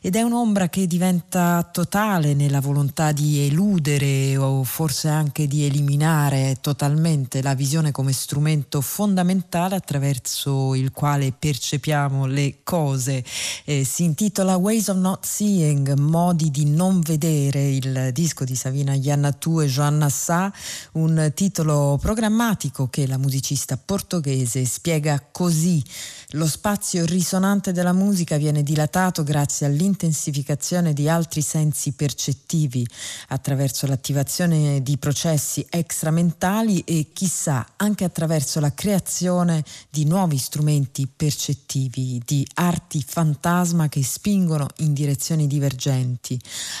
ed 0.00 0.16
è 0.16 0.22
un'ombra 0.22 0.68
che 0.68 0.86
diventa 0.86 1.68
totale 1.70 2.34
nella 2.34 2.60
volontà 2.60 3.12
di 3.12 3.46
eludere 3.46 4.36
o 4.36 4.64
forse 4.64 5.08
anche 5.08 5.46
di 5.46 5.64
eliminare 5.64 6.58
totalmente 6.60 7.42
la 7.42 7.54
visione 7.54 7.90
come 7.90 8.12
strumento 8.12 8.80
fondamentale 8.80 9.76
attraverso 9.76 10.74
il 10.74 10.92
quale 10.92 11.32
percepiamo 11.32 12.26
le 12.26 12.58
cose. 12.62 13.24
Eh, 13.64 13.84
si 13.84 14.04
intitola 14.04 14.56
Ways 14.56 14.88
of 14.88 14.96
Not 14.96 15.24
Seeing, 15.24 15.94
Modi 15.94 16.50
di 16.50 16.64
non 16.64 17.00
vedere, 17.00 17.68
il 17.70 18.10
disco 18.12 18.44
di 18.44 18.54
Savina 18.54 18.94
Iannatù 18.94 19.60
e 19.60 19.66
Joanna 19.66 20.08
Sa, 20.08 20.52
un 20.92 21.25
titolo 21.34 21.98
programmatico 22.00 22.88
che 22.88 23.06
la 23.06 23.18
musicista 23.18 23.76
portoghese 23.76 24.64
spiega 24.64 25.22
così. 25.30 25.82
Lo 26.30 26.48
spazio 26.48 27.04
risonante 27.04 27.70
della 27.70 27.92
musica 27.92 28.36
viene 28.36 28.64
dilatato 28.64 29.22
grazie 29.22 29.66
all'intensificazione 29.66 30.92
di 30.92 31.08
altri 31.08 31.40
sensi 31.40 31.92
percettivi 31.92 32.84
attraverso 33.28 33.86
l'attivazione 33.86 34.82
di 34.82 34.98
processi 34.98 35.64
extramentali 35.70 36.80
e 36.80 37.10
chissà 37.12 37.64
anche 37.76 38.02
attraverso 38.02 38.58
la 38.58 38.74
creazione 38.74 39.62
di 39.88 40.04
nuovi 40.04 40.36
strumenti 40.36 41.06
percettivi, 41.06 42.20
di 42.24 42.44
arti 42.54 43.04
fantasma 43.06 43.88
che 43.88 44.02
spingono 44.02 44.66
in 44.78 44.94
direzioni 44.94 45.46
divergenti, 45.46 46.36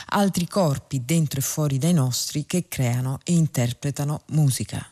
altri 0.06 0.48
corpi 0.48 1.04
dentro 1.04 1.38
e 1.38 1.44
fuori 1.44 1.78
dai 1.78 1.92
nostri 1.92 2.46
che 2.46 2.66
creano 2.66 3.20
e 3.22 3.34
interpretano 3.34 4.22
musica. 4.30 4.84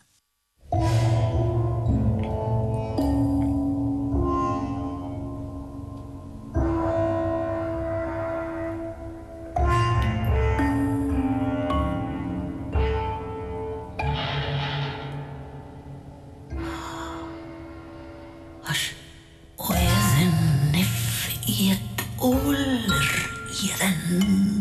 Mm-hmm. 24.07 24.54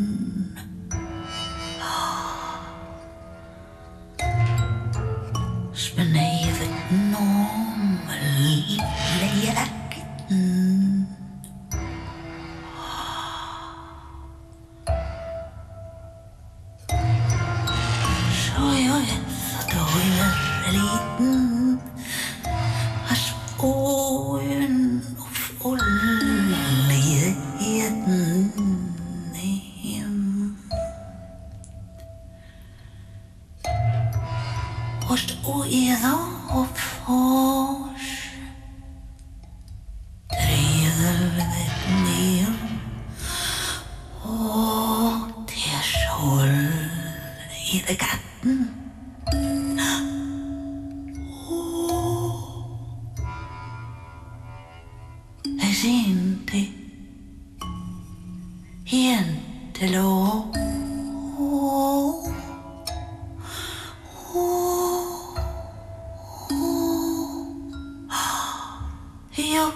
Ja, 69.37 69.72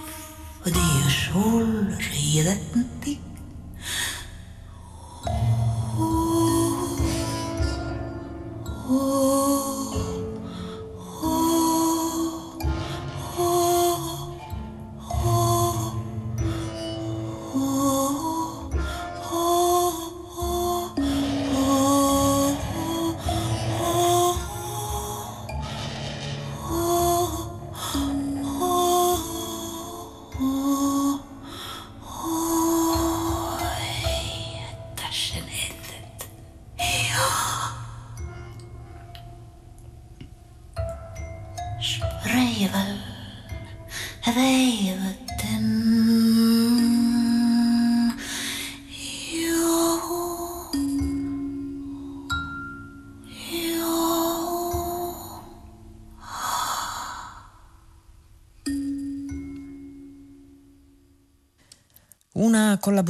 det 0.64 0.70
är 0.70 1.04
ju 1.04 1.10
solskenet. 1.10 3.27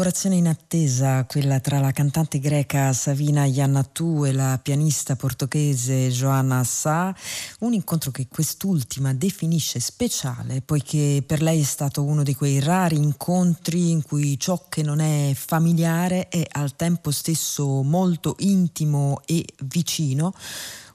Collaborazione 0.08 0.36
in 0.36 0.48
attesa, 0.48 1.24
quella 1.26 1.60
tra 1.60 1.80
la 1.80 1.92
cantante 1.92 2.38
greca 2.38 2.92
Savina 2.94 3.44
Iannatu 3.44 4.24
e 4.24 4.32
la 4.32 4.58
pianista 4.62 5.16
portoghese 5.16 6.08
Joanna 6.08 6.64
Sa, 6.64 7.14
un 7.60 7.74
incontro 7.74 8.10
che 8.10 8.26
quest'ultima 8.26 9.12
definisce 9.12 9.80
speciale 9.80 10.62
poiché 10.62 11.22
per 11.26 11.42
lei 11.42 11.60
è 11.60 11.64
stato 11.64 12.04
uno 12.04 12.22
di 12.22 12.34
quei 12.34 12.58
rari 12.60 12.96
incontri 12.96 13.90
in 13.90 14.02
cui 14.02 14.38
ciò 14.38 14.64
che 14.68 14.82
non 14.82 15.00
è 15.00 15.32
familiare 15.34 16.28
è 16.28 16.46
al 16.52 16.74
tempo 16.74 17.10
stesso 17.10 17.82
molto 17.82 18.36
intimo 18.38 19.20
e 19.26 19.44
vicino 19.64 20.32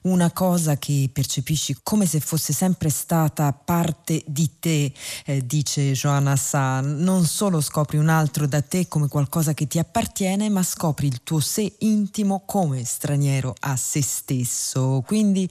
una 0.04 0.30
cosa 0.32 0.76
che 0.76 1.08
percepisci 1.10 1.78
come 1.82 2.06
se 2.06 2.20
fosse 2.20 2.52
sempre 2.52 2.90
stata 2.90 3.52
parte 3.52 4.22
di 4.26 4.58
te, 4.58 4.92
eh, 5.24 5.46
dice 5.46 5.92
Joanna 5.92 6.36
San. 6.36 6.98
Non 6.98 7.24
solo 7.24 7.60
scopri 7.60 7.96
un 7.96 8.10
altro 8.10 8.46
da 8.46 8.60
te 8.60 8.86
come 8.86 9.08
qualcosa 9.08 9.54
che 9.54 9.66
ti 9.66 9.78
appartiene, 9.78 10.50
ma 10.50 10.62
scopri 10.62 11.06
il 11.06 11.22
tuo 11.22 11.40
sé 11.40 11.76
intimo 11.78 12.42
come 12.44 12.84
straniero 12.84 13.54
a 13.60 13.76
se 13.76 14.02
stesso. 14.02 15.02
Quindi 15.06 15.48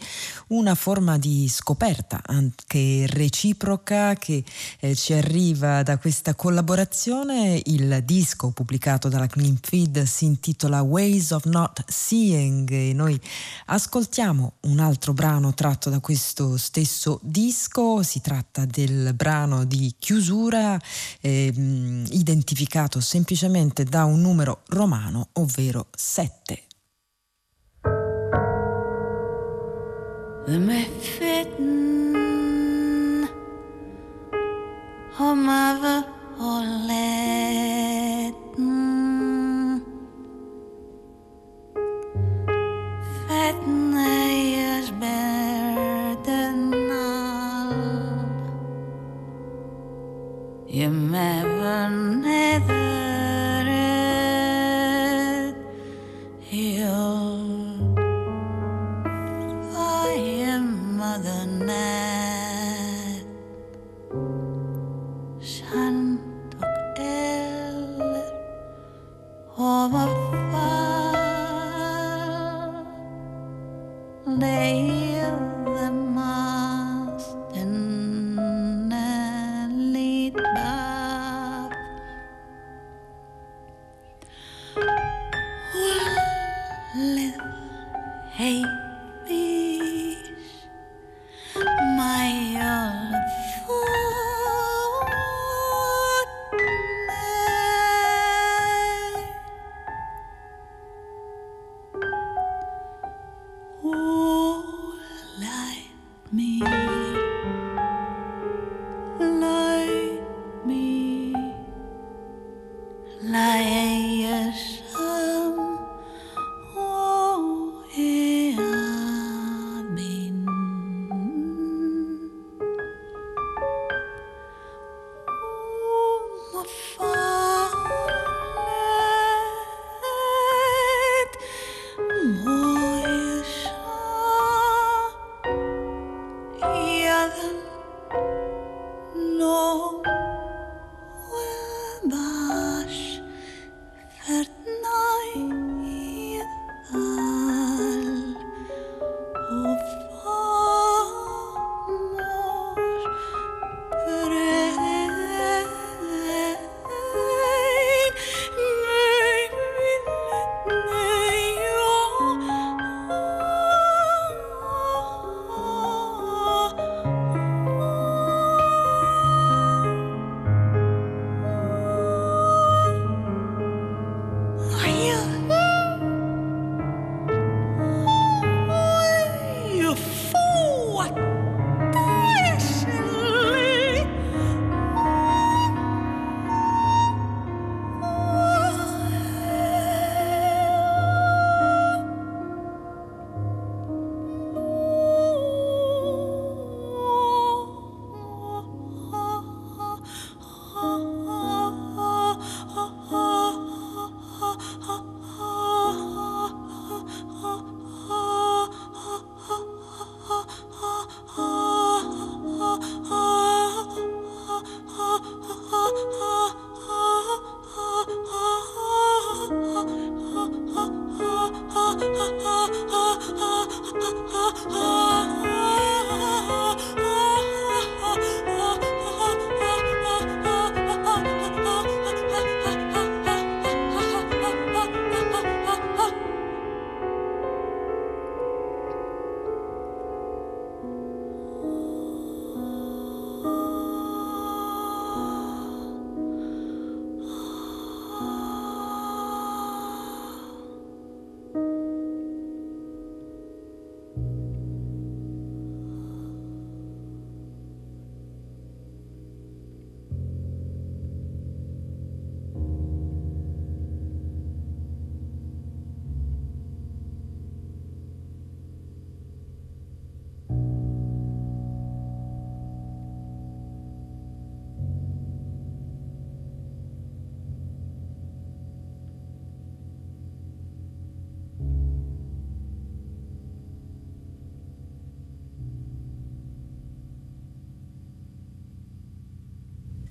una 0.49 0.76
forma 0.76 1.18
di 1.18 1.47
scoperta 1.49 2.22
anche 2.24 3.06
reciproca 3.08 4.14
che 4.14 4.43
eh, 4.80 4.93
ci 4.95 5.14
arriva 5.14 5.82
da 5.82 5.97
questa 5.97 6.36
collaborazione. 6.36 7.60
Il 7.66 8.04
disco 8.06 8.51
pubblicato 8.51 9.10
dalla 9.10 9.28
Clean 9.28 9.58
Feed 9.60 10.04
si 10.04 10.26
intitola 10.26 10.84
Ways 10.84 11.32
of 11.32 11.45
Not 11.45 11.84
Seeing 11.88 12.70
e 12.70 12.93
noi 12.93 13.20
ascoltiamo 13.66 14.43
un 14.62 14.80
altro 14.80 15.14
brano 15.14 15.54
tratto 15.54 15.89
da 15.89 16.00
questo 16.00 16.58
stesso 16.58 17.20
disco. 17.22 18.04
Si 18.04 18.22
tratta 18.22 18.66
del 18.66 19.14
brano 19.14 19.66
di 19.66 19.96
chiusura 19.98 20.80
eh, 21.22 21.52
identificato 22.10 23.00
semplicemente 23.00 23.84
da 23.84 24.06
un 24.06 24.22
numero 24.22 24.62
romano, 24.68 25.30
ovvero 25.34 25.88
7. 25.96 26.64
Oh, 35.20 35.36
mother, 35.36 36.04
oh, 36.39 36.62
let 36.88 37.14
verden 45.04 46.74
all 46.91 47.74
never, 52.22 52.82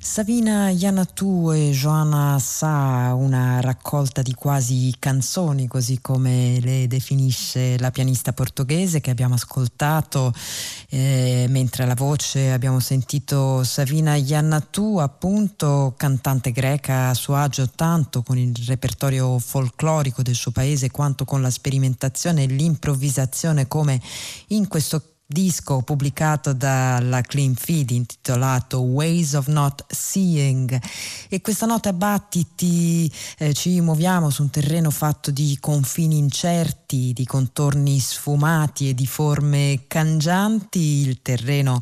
Savina 0.05 0.69
Yanatu 0.69 1.53
e 1.53 1.71
Joanna 1.71 2.37
Sa, 2.41 3.15
una 3.15 3.61
raccolta 3.61 4.21
di 4.21 4.35
quasi 4.35 4.93
canzoni, 4.99 5.69
così 5.69 6.01
come 6.01 6.59
le 6.61 6.89
definisce 6.89 7.79
la 7.79 7.93
pianista 7.93 8.33
portoghese 8.33 9.01
che 9.01 9.11
abbiamo 9.11 9.35
ascoltato, 9.35 10.35
eh, 10.89 11.47
mentre 11.49 11.85
alla 11.85 11.95
voce 11.95 12.51
abbiamo 12.51 12.81
sentito 12.81 13.63
Savina 13.63 14.17
Yanatu, 14.17 14.97
appunto 14.99 15.95
cantante 15.97 16.51
greca 16.51 17.11
a 17.11 17.15
suo 17.15 17.37
agio 17.37 17.71
tanto 17.71 18.25
con 18.25 18.37
il 18.37 18.57
repertorio 18.67 19.39
folclorico 19.39 20.23
del 20.23 20.35
suo 20.35 20.51
paese 20.51 20.91
quanto 20.91 21.25
con 21.25 21.41
la 21.41 21.51
sperimentazione 21.51 22.43
e 22.43 22.47
l'improvvisazione 22.47 23.69
come 23.69 24.01
in 24.49 24.67
questo 24.67 24.99
caso 24.99 25.11
disco 25.33 25.83
pubblicato 25.83 26.53
dalla 26.53 27.23
Clean 27.23 27.55
Feed 27.55 27.91
intitolato 27.91 28.81
Ways 28.81 29.33
of 29.33 29.49
Not 29.49 29.85
Seeing. 29.89 30.81
E 31.29 31.41
questa 31.41 31.67
nota 31.67 31.93
battiti 31.93 33.11
eh, 33.39 33.53
ci 33.55 33.81
muoviamo 33.81 34.31
su 34.31 34.43
un 34.43 34.51
terreno 34.51 34.91
fatto 34.91 35.31
di 35.31 35.57
confini 35.59 36.19
incerti, 36.19 36.82
di 36.93 37.25
contorni 37.25 37.99
sfumati 37.99 38.91
e 38.91 38.95
di 38.95 39.07
forme 39.07 39.85
cangianti, 39.87 40.79
il 40.79 41.23
terreno 41.23 41.81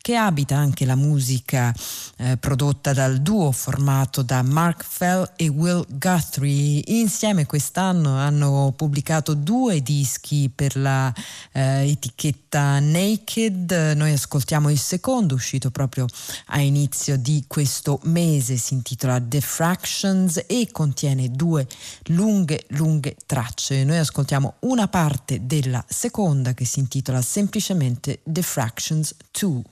che 0.00 0.14
abita 0.16 0.56
anche 0.56 0.84
la 0.84 0.94
musica 0.94 1.74
eh, 2.16 2.36
prodotta 2.36 2.92
dal 2.92 3.18
duo 3.18 3.50
formato 3.52 4.22
da 4.22 4.42
Mark 4.42 4.84
Fell 4.84 5.30
e 5.36 5.48
Will 5.48 5.84
Guthrie. 5.88 6.82
Insieme 6.86 7.46
quest'anno 7.46 8.16
hanno 8.16 8.72
pubblicato 8.76 9.34
due 9.34 9.82
dischi 9.82 10.50
per 10.54 10.76
la 10.76 11.12
eh, 11.52 11.90
etichetta 11.90 12.78
Naked, 12.78 13.72
noi 13.96 14.12
ascoltiamo 14.12 14.70
il 14.70 14.78
secondo 14.78 15.34
uscito 15.34 15.70
proprio 15.70 16.06
a 16.46 16.60
inizio 16.60 17.16
di 17.16 17.44
questo 17.46 17.98
mese, 18.04 18.56
si 18.56 18.74
intitola 18.74 19.18
Diffractions 19.18 20.44
e 20.46 20.68
contiene 20.70 21.30
due 21.30 21.66
lunghe 22.06 22.64
lunghe 22.68 23.16
tracce. 23.26 23.84
Noi 23.84 23.98
ascoltiamo 23.98 24.51
una 24.60 24.88
parte 24.88 25.46
della 25.46 25.84
seconda 25.88 26.54
che 26.54 26.64
si 26.64 26.80
intitola 26.80 27.20
semplicemente 27.20 28.20
Diffractions 28.24 29.14
2. 29.30 29.62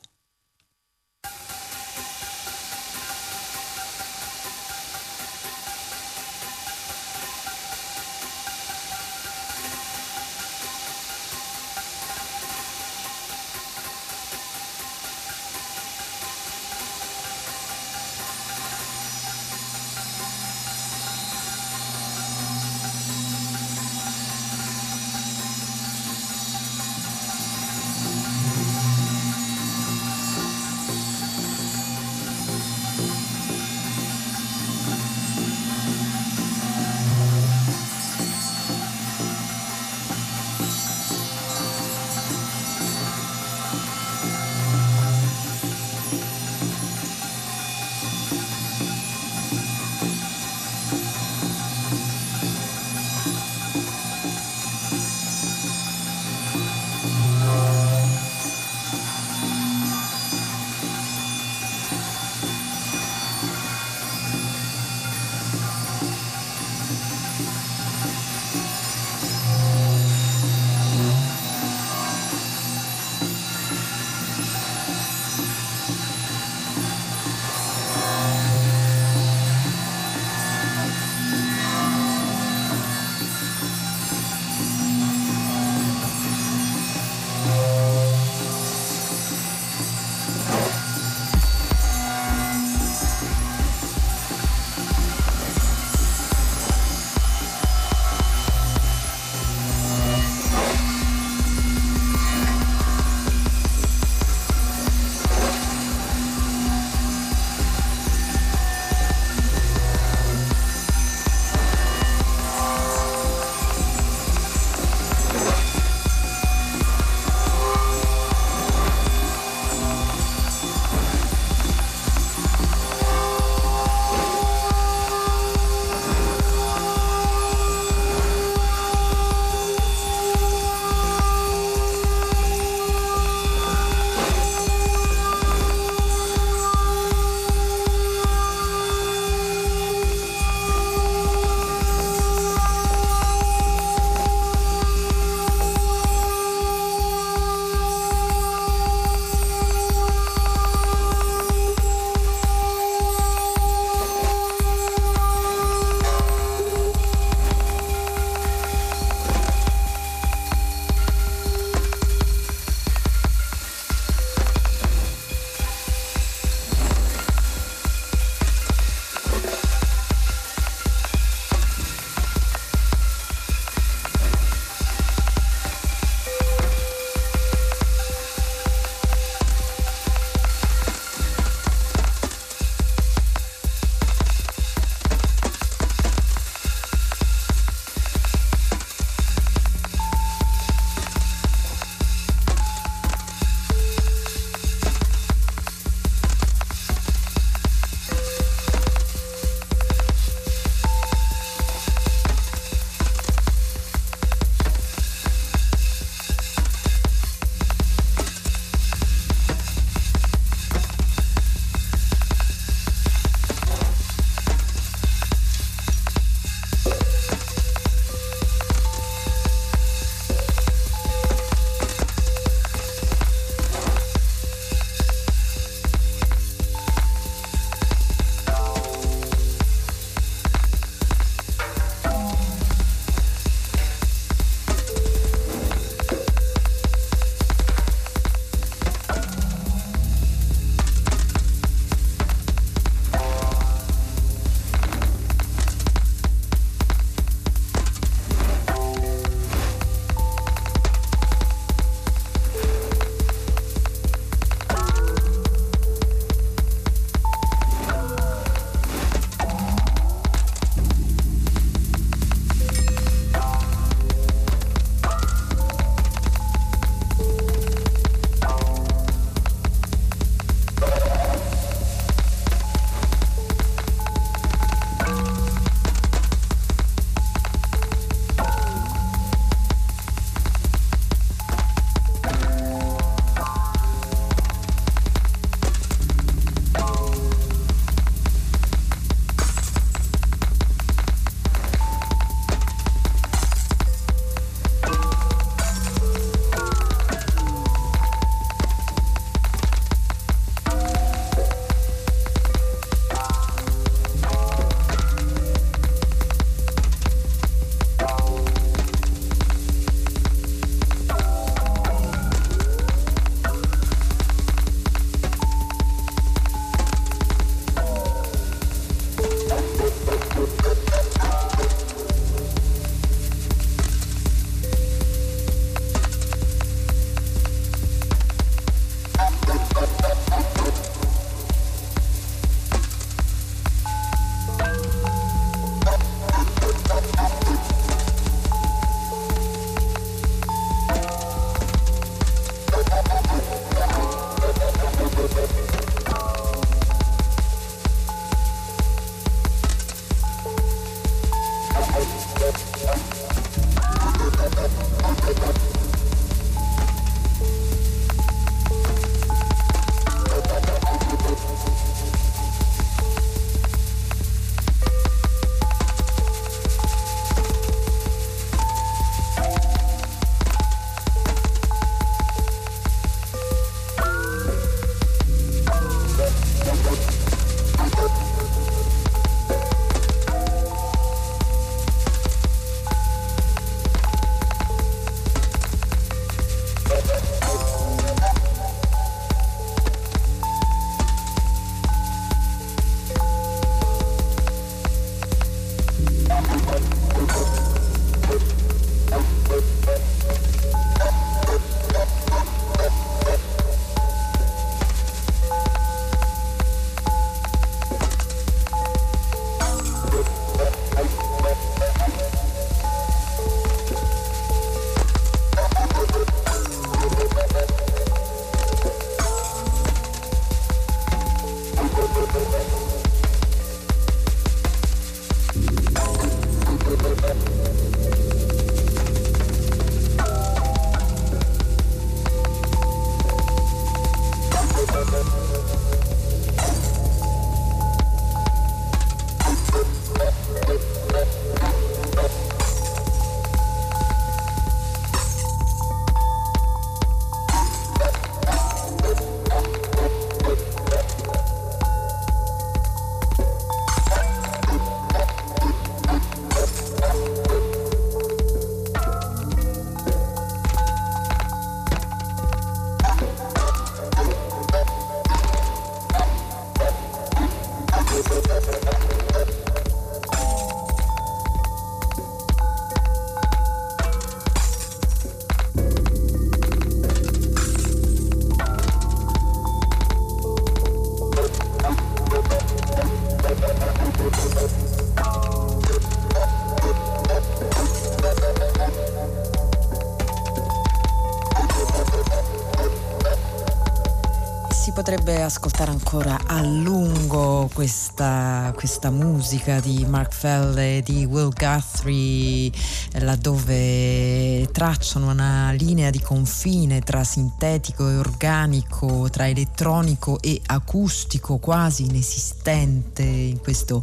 Ascoltare 495.51 495.91
ancora 495.91 496.39
a 496.47 496.63
lungo 496.63 497.69
questa, 497.75 498.73
questa 498.77 499.11
musica 499.11 499.81
di 499.81 500.07
Mark 500.07 500.33
Fell 500.33 500.79
e 500.79 501.03
di 501.05 501.25
Will 501.25 501.51
Guthrie, 501.53 502.71
laddove 503.15 504.69
tracciano 504.71 505.29
una 505.29 505.73
linea 505.73 506.11
di 506.11 506.21
confine 506.21 507.01
tra 507.01 507.25
sintetico 507.25 508.09
e 508.09 508.19
organico, 508.19 509.29
tra 509.29 509.49
elettronico 509.49 510.41
e 510.41 510.61
acustico 510.67 511.59
quasi 511.59 512.05
inesistente 512.05 513.25
in 513.25 513.59
questo 513.59 514.01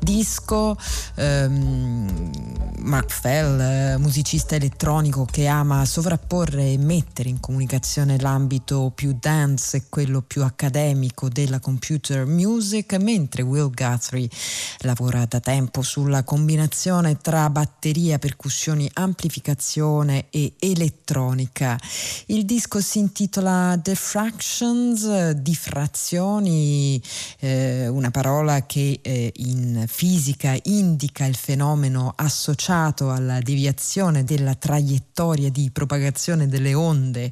disco. 0.00 0.76
Um, 1.14 2.47
Mark 2.88 3.12
Fell, 3.12 3.98
musicista 3.98 4.54
elettronico 4.54 5.26
che 5.26 5.46
ama 5.46 5.84
sovrapporre 5.84 6.72
e 6.72 6.78
mettere 6.78 7.28
in 7.28 7.38
comunicazione 7.38 8.18
l'ambito 8.18 8.90
più 8.94 9.14
dance 9.20 9.76
e 9.76 9.82
quello 9.90 10.22
più 10.22 10.42
accademico 10.42 11.28
della 11.28 11.60
computer 11.60 12.24
music, 12.24 12.94
mentre 12.94 13.42
Will 13.42 13.70
Guthrie 13.74 14.30
lavora 14.78 15.26
da 15.26 15.38
tempo 15.38 15.82
sulla 15.82 16.24
combinazione 16.24 17.18
tra 17.18 17.50
batteria, 17.50 18.18
percussioni, 18.18 18.88
amplificazione 18.94 20.28
e 20.30 20.54
elettronica. 20.58 21.78
Il 22.26 22.46
disco 22.46 22.80
si 22.80 23.00
intitola 23.00 23.76
Diffractions, 23.76 25.32
diffrazioni, 25.32 27.02
eh, 27.40 27.86
una 27.86 28.10
parola 28.10 28.64
che 28.64 29.00
eh, 29.02 29.30
in 29.36 29.84
fisica 29.86 30.56
indica 30.62 31.26
il 31.26 31.36
fenomeno 31.36 32.14
associato 32.16 32.76
alla 32.78 33.40
deviazione 33.40 34.22
della 34.24 34.54
traiettoria 34.54 35.50
di 35.50 35.70
propagazione 35.72 36.46
delle 36.46 36.74
onde 36.74 37.30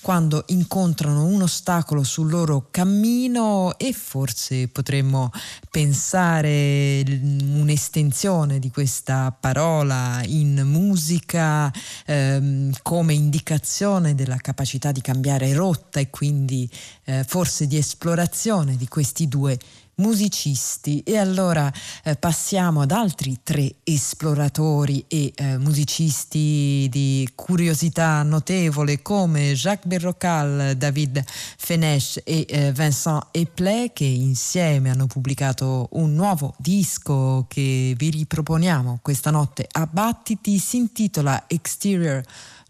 quando 0.00 0.44
incontrano 0.48 1.24
un 1.24 1.42
ostacolo 1.42 2.02
sul 2.02 2.30
loro 2.30 2.68
cammino 2.70 3.78
e 3.78 3.92
forse 3.92 4.68
potremmo 4.68 5.30
pensare 5.70 7.04
un'estensione 7.06 8.58
di 8.58 8.70
questa 8.70 9.36
parola 9.38 10.20
in 10.24 10.62
musica 10.64 11.72
ehm, 12.06 12.72
come 12.82 13.14
indicazione 13.14 14.14
della 14.14 14.36
capacità 14.36 14.90
di 14.90 15.00
cambiare 15.00 15.52
rotta 15.52 16.00
e 16.00 16.10
quindi 16.10 16.68
eh, 17.04 17.24
forse 17.24 17.66
di 17.66 17.76
esplorazione 17.76 18.76
di 18.76 18.88
questi 18.88 19.28
due 19.28 19.58
musicisti 19.98 21.00
e 21.00 21.16
allora 21.16 21.72
eh, 22.04 22.16
passiamo 22.16 22.82
ad 22.82 22.90
altri 22.90 23.38
tre 23.42 23.76
esploratori 23.84 25.04
e 25.08 25.32
eh, 25.34 25.58
musicisti 25.58 26.88
di 26.90 27.28
curiosità 27.34 28.22
notevole 28.22 29.02
come 29.02 29.52
Jacques 29.54 29.86
Berrocal, 29.86 30.74
David 30.76 31.22
Fenesh 31.26 32.20
e 32.24 32.46
eh, 32.48 32.72
Vincent 32.72 33.26
Eplé 33.30 33.90
che 33.92 34.04
insieme 34.04 34.90
hanno 34.90 35.06
pubblicato 35.06 35.88
un 35.92 36.14
nuovo 36.14 36.54
disco 36.58 37.46
che 37.48 37.94
vi 37.96 38.10
riproponiamo 38.10 38.98
questa 39.02 39.30
notte 39.30 39.66
a 39.70 39.86
Battiti, 39.90 40.58
si 40.58 40.76
intitola 40.76 41.44
Exterior 41.46 42.22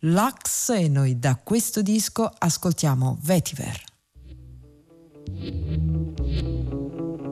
Lux 0.02 0.68
e 0.70 0.88
noi 0.88 1.18
da 1.18 1.36
questo 1.42 1.82
disco 1.82 2.30
ascoltiamo 2.38 3.18
Vetiver. 3.20 3.84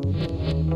Música 0.07 0.67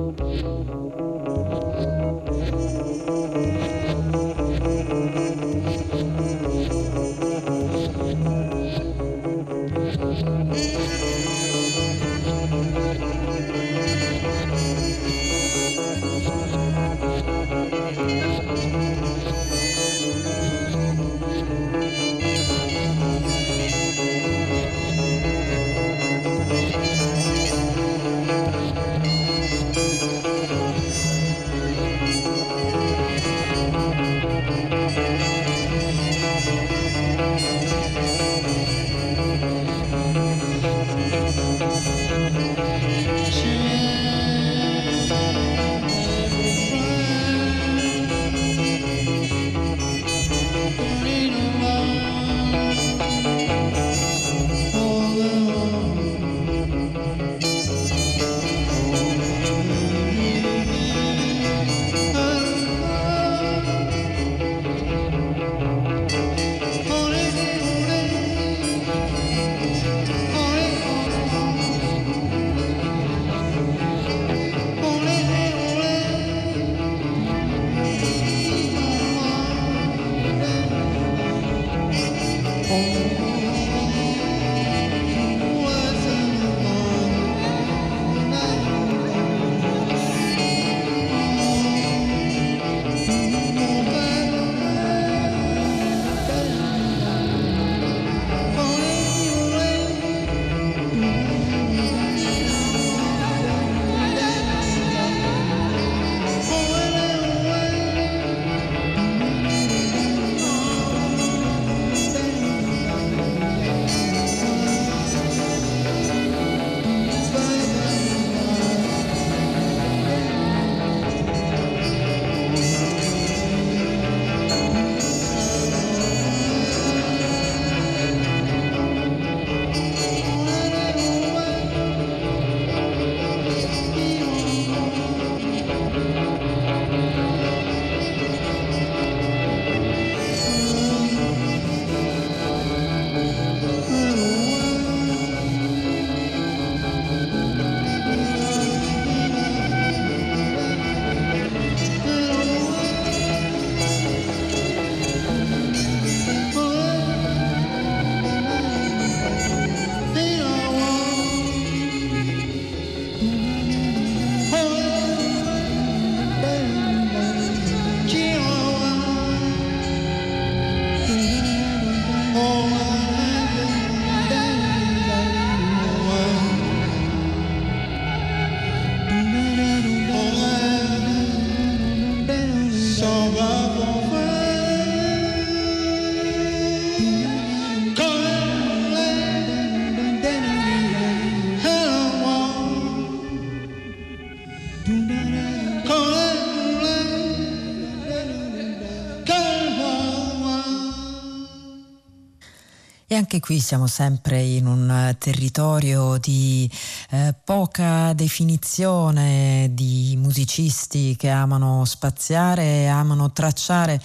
anche 203.32 203.46
qui 203.46 203.60
siamo 203.60 203.86
sempre 203.86 204.42
in 204.42 204.66
un 204.66 204.90
eh, 204.90 205.16
territorio 205.16 206.18
di 206.18 206.68
eh, 207.10 207.32
poca 207.44 208.12
definizione 208.12 209.70
di 209.70 210.16
musicisti 210.18 211.14
che 211.14 211.28
amano 211.28 211.84
spaziare, 211.84 212.88
amano 212.88 213.30
tracciare 213.30 214.00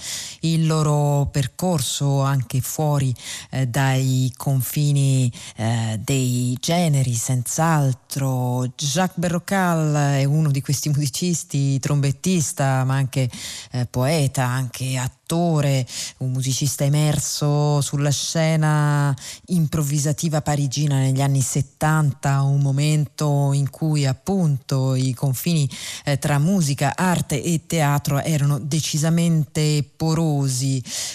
il 0.52 0.66
loro 0.66 1.28
percorso 1.30 2.22
anche 2.22 2.60
fuori 2.60 3.14
eh, 3.50 3.66
dai 3.66 4.32
confini 4.36 5.30
eh, 5.56 6.00
dei 6.02 6.56
generi, 6.60 7.14
senz'altro. 7.14 8.66
Jacques 8.76 9.18
Berrocal 9.18 9.94
è 10.20 10.24
uno 10.24 10.50
di 10.50 10.60
questi 10.60 10.88
musicisti, 10.88 11.78
trombettista, 11.78 12.84
ma 12.84 12.94
anche 12.94 13.28
eh, 13.72 13.86
poeta, 13.86 14.44
anche 14.44 14.96
attore 14.96 15.86
un 16.18 16.30
musicista 16.30 16.84
emerso 16.84 17.80
sulla 17.80 18.10
scena 18.10 19.14
improvvisativa 19.46 20.40
parigina 20.40 20.98
negli 20.98 21.20
anni 21.20 21.40
70, 21.40 22.42
un 22.42 22.60
momento 22.60 23.52
in 23.52 23.68
cui 23.68 24.06
appunto 24.06 24.94
i 24.94 25.12
confini 25.14 25.68
eh, 26.04 26.18
tra 26.18 26.38
musica, 26.38 26.92
arte 26.94 27.42
e 27.42 27.62
teatro 27.66 28.22
erano 28.22 28.58
decisamente 28.58 29.84
porosi. 29.96 30.35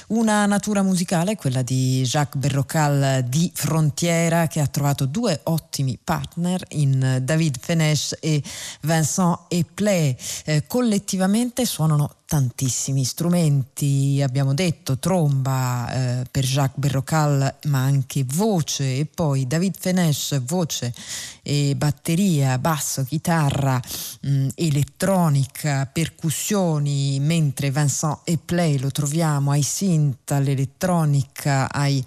Una 0.07 0.45
natura 0.45 0.81
musicale, 0.81 1.35
quella 1.35 1.61
di 1.61 2.01
Jacques 2.03 2.41
Berrocal 2.41 3.23
di 3.27 3.51
frontiera, 3.53 4.47
che 4.47 4.59
ha 4.59 4.67
trovato 4.67 5.05
due 5.05 5.39
ottimi 5.43 5.97
partner 6.01 6.63
in 6.69 7.19
David 7.21 7.57
Fenesh 7.59 8.17
e 8.19 8.41
Vincent 8.81 9.39
Eplé. 9.49 10.15
Eh, 10.45 10.65
collettivamente 10.67 11.65
suonano 11.65 12.20
tantissimi 12.31 13.03
strumenti, 13.03 14.21
abbiamo 14.23 14.53
detto 14.53 14.97
tromba 14.97 15.91
eh, 15.91 16.25
per 16.31 16.45
Jacques 16.45 16.79
Berrocal, 16.79 17.57
ma 17.65 17.79
anche 17.79 18.23
voce 18.25 18.99
e 18.99 19.05
poi 19.05 19.45
David 19.45 19.75
Fenesh, 19.77 20.41
voce 20.43 20.93
e 21.43 21.75
batteria, 21.75 22.57
basso, 22.57 23.03
chitarra, 23.03 23.81
mh, 24.21 24.29
mm, 24.29 24.47
elettronica, 24.55 25.89
percussioni, 25.91 27.19
mentre 27.19 27.69
Vincent 27.69 28.19
Eplay 28.23 28.77
lo 28.77 28.91
troviamo 28.91 29.51
ai 29.51 29.63
synth, 29.63 30.31
all'elettronica, 30.31 31.69
ai 31.69 32.01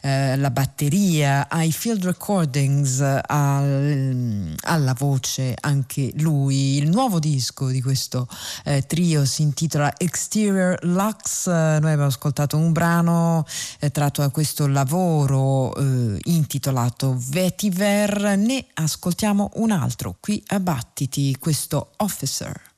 eh, 0.00 0.36
la 0.36 0.50
batteria, 0.50 1.48
ai 1.48 1.72
field 1.72 2.04
recordings, 2.04 3.00
al, 3.00 4.54
alla 4.60 4.94
voce 4.94 5.56
anche 5.60 6.12
lui. 6.16 6.76
Il 6.76 6.88
nuovo 6.88 7.18
disco 7.18 7.68
di 7.68 7.82
questo 7.82 8.28
eh, 8.64 8.82
trio 8.86 9.24
si 9.24 9.42
intitola 9.42 9.92
Exterior 9.96 10.78
Lux. 10.84 11.46
Noi 11.46 11.76
abbiamo 11.76 12.06
ascoltato 12.06 12.56
un 12.56 12.72
brano 12.72 13.44
eh, 13.80 13.90
tratto 13.90 14.20
da 14.20 14.30
questo 14.30 14.66
lavoro 14.66 15.74
eh, 15.74 16.18
intitolato 16.24 17.16
Vetiver. 17.16 18.36
Ne 18.36 18.66
ascoltiamo 18.74 19.50
un 19.54 19.70
altro 19.70 20.16
qui 20.20 20.42
a 20.48 20.60
Battiti, 20.60 21.36
questo 21.38 21.92
Officer. 21.96 22.75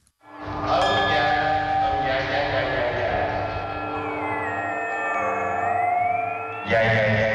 Yeah, 6.68 6.82
yeah, 6.82 7.18
yeah, 7.18 7.27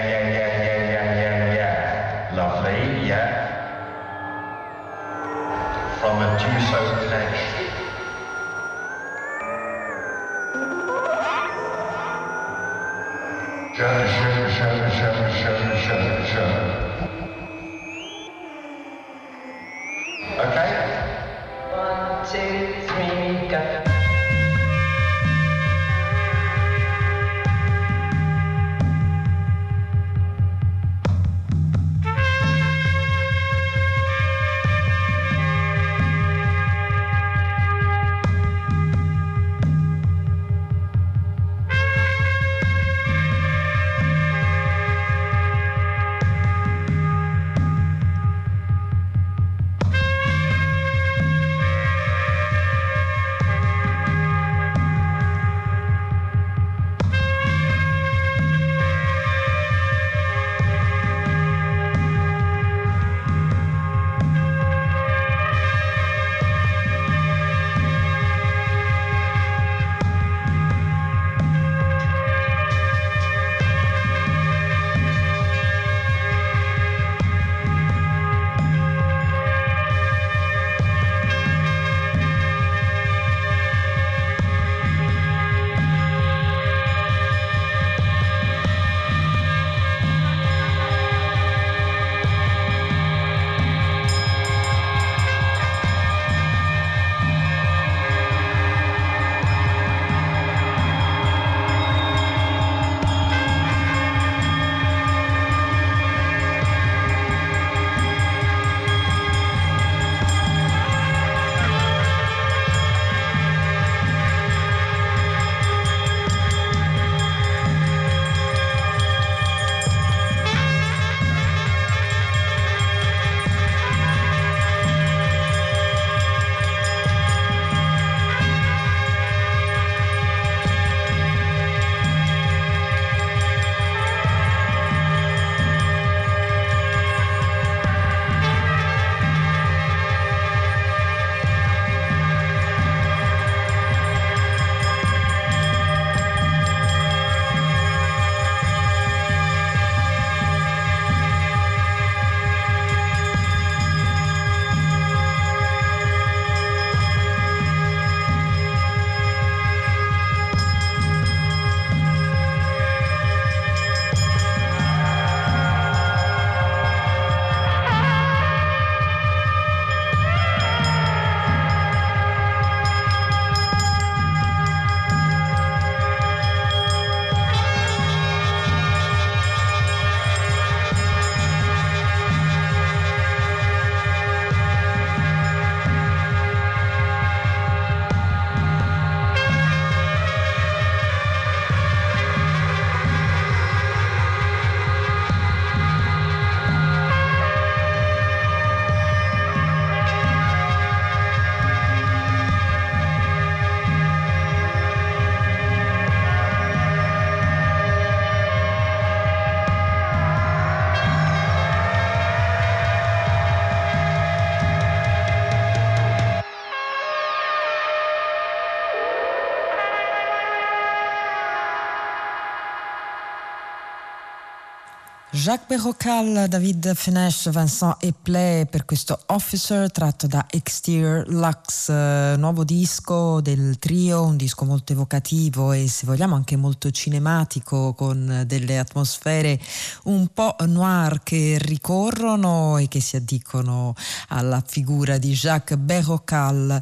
Jacques 225.43 225.67
Berrocal, 225.67 226.47
David 226.47 226.93
Fenesh, 226.95 227.49
Vincent 227.49 227.97
Eplé 228.01 228.65
per 228.69 228.85
questo 228.85 229.19
Officer 229.25 229.91
tratto 229.91 230.25
da 230.25 230.45
Exterior 230.49 231.27
Lux, 231.27 231.89
eh, 231.89 232.35
nuovo 232.37 232.63
disco 232.63 233.41
del 233.41 233.77
trio, 233.77 234.23
un 234.23 234.37
disco 234.37 234.63
molto 234.63 234.93
evocativo 234.93 235.73
e 235.73 235.89
se 235.89 236.05
vogliamo 236.05 236.35
anche 236.35 236.55
molto 236.55 236.91
cinematico 236.91 237.93
con 237.93 238.45
delle 238.47 238.79
atmosfere 238.79 239.59
un 240.03 240.29
po' 240.33 240.55
noir 240.65 241.19
che 241.23 241.57
ricorrono 241.59 242.77
e 242.77 242.87
che 242.87 243.01
si 243.01 243.17
addicono 243.17 243.95
alla 244.29 244.63
figura 244.65 245.17
di 245.17 245.33
Jacques 245.33 245.77
Berrocal. 245.77 246.81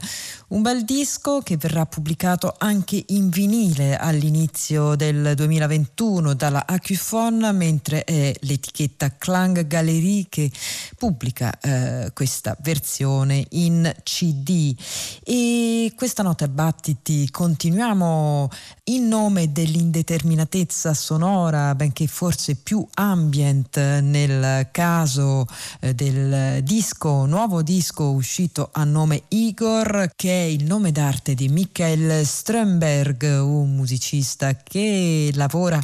Un 0.52 0.62
bel 0.62 0.84
disco 0.84 1.40
che 1.40 1.56
verrà 1.56 1.86
pubblicato 1.86 2.54
anche 2.58 3.02
in 3.08 3.30
vinile 3.30 3.96
all'inizio 3.96 4.96
del 4.96 5.32
2021 5.34 6.34
dalla 6.34 6.68
Acufon, 6.68 7.52
mentre 7.54 8.04
è 8.04 8.34
l'etichetta 8.42 9.16
Clang 9.18 9.66
Galerie 9.66 10.26
che 10.28 10.52
pubblica 10.98 11.58
eh, 11.58 12.12
questa 12.14 12.58
versione 12.60 13.46
in 13.52 13.90
CD. 14.04 14.76
E 15.24 15.94
questa 15.96 16.22
nota 16.22 16.50
battiti 16.50 17.32
continuiamo 17.32 18.50
in 18.86 19.08
nome 19.08 19.54
dell'indeterminatezza 19.54 20.94
sonora, 20.94 21.74
benché 21.76 22.08
forse 22.08 22.56
più 22.56 22.86
ambient 22.96 23.78
nel 24.02 24.68
caso 24.72 25.46
eh, 25.80 25.96
del 25.96 26.62
disco, 26.62 27.26
nuovo 27.26 27.62
disco 27.62 28.12
uscito 28.12 28.68
a 28.74 28.84
nome 28.84 29.24
Igor, 29.30 30.12
che 30.14 30.41
il 30.42 30.66
nome 30.66 30.92
d'arte 30.92 31.34
di 31.34 31.48
Michael 31.48 32.26
Strömberg, 32.26 33.24
un 33.42 33.76
musicista 33.76 34.56
che 34.56 35.32
lavora 35.34 35.82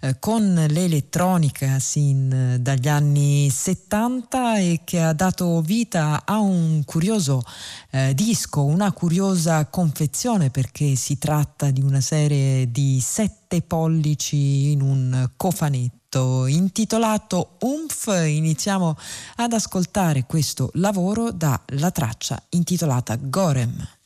eh, 0.00 0.18
con 0.18 0.54
l'elettronica 0.68 1.78
sin 1.78 2.58
dagli 2.60 2.88
anni 2.88 3.50
70 3.50 4.58
e 4.58 4.80
che 4.84 5.00
ha 5.00 5.12
dato 5.12 5.60
vita 5.60 6.22
a 6.24 6.38
un 6.38 6.82
curioso 6.84 7.42
eh, 7.90 8.14
disco, 8.14 8.64
una 8.64 8.92
curiosa 8.92 9.66
confezione 9.66 10.50
perché 10.50 10.94
si 10.94 11.18
tratta 11.18 11.70
di 11.70 11.82
una 11.82 12.00
serie 12.00 12.70
di 12.70 13.00
sette 13.00 13.62
pollici 13.62 14.72
in 14.72 14.80
un 14.80 15.30
cofanetto 15.36 16.03
intitolato 16.46 17.56
Umf. 17.60 18.06
Iniziamo 18.06 18.96
ad 19.36 19.52
ascoltare 19.52 20.24
questo 20.26 20.70
lavoro 20.74 21.30
dalla 21.30 21.90
traccia 21.90 22.42
intitolata 22.50 23.16
Gorem. 23.16 24.03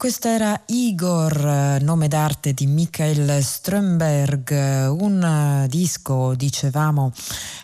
Questo 0.00 0.28
era 0.28 0.58
Igor, 0.68 1.78
nome 1.82 2.08
d'arte 2.08 2.54
di 2.54 2.64
Michael 2.66 3.42
Strömberg, 3.42 4.88
un 4.88 5.66
disco, 5.68 6.34
dicevamo, 6.34 7.12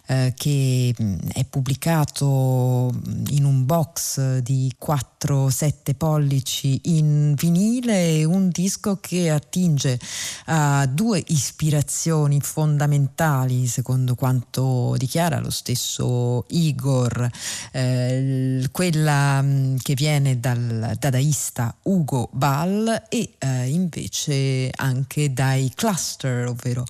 eh, 0.07 0.33
che 0.37 0.95
mm, 1.01 1.19
è 1.33 1.45
pubblicato 1.45 2.93
in 3.31 3.45
un 3.45 3.65
box 3.65 4.39
di 4.39 4.73
4-7 4.81 5.95
pollici 5.97 6.81
in 6.85 7.35
vinile, 7.37 8.25
un 8.25 8.49
disco 8.49 8.99
che 9.01 9.31
attinge 9.31 9.99
a 10.47 10.87
due 10.87 11.23
ispirazioni 11.27 12.41
fondamentali, 12.41 13.67
secondo 13.67 14.15
quanto 14.15 14.95
dichiara 14.97 15.41
lo 15.41 15.51
stesso 15.51 16.45
Igor, 16.49 17.29
eh, 17.73 18.69
quella 18.71 19.43
mm, 19.43 19.77
che 19.83 19.95
viene 19.95 20.39
dal 20.39 20.97
dadaista 20.99 21.75
Ugo 21.83 22.29
Ball 22.33 23.05
e 23.09 23.35
eh, 23.39 23.69
invece 23.69 24.71
anche 24.75 25.33
dai 25.33 25.73
cluster, 25.75 26.47
ovvero 26.47 26.85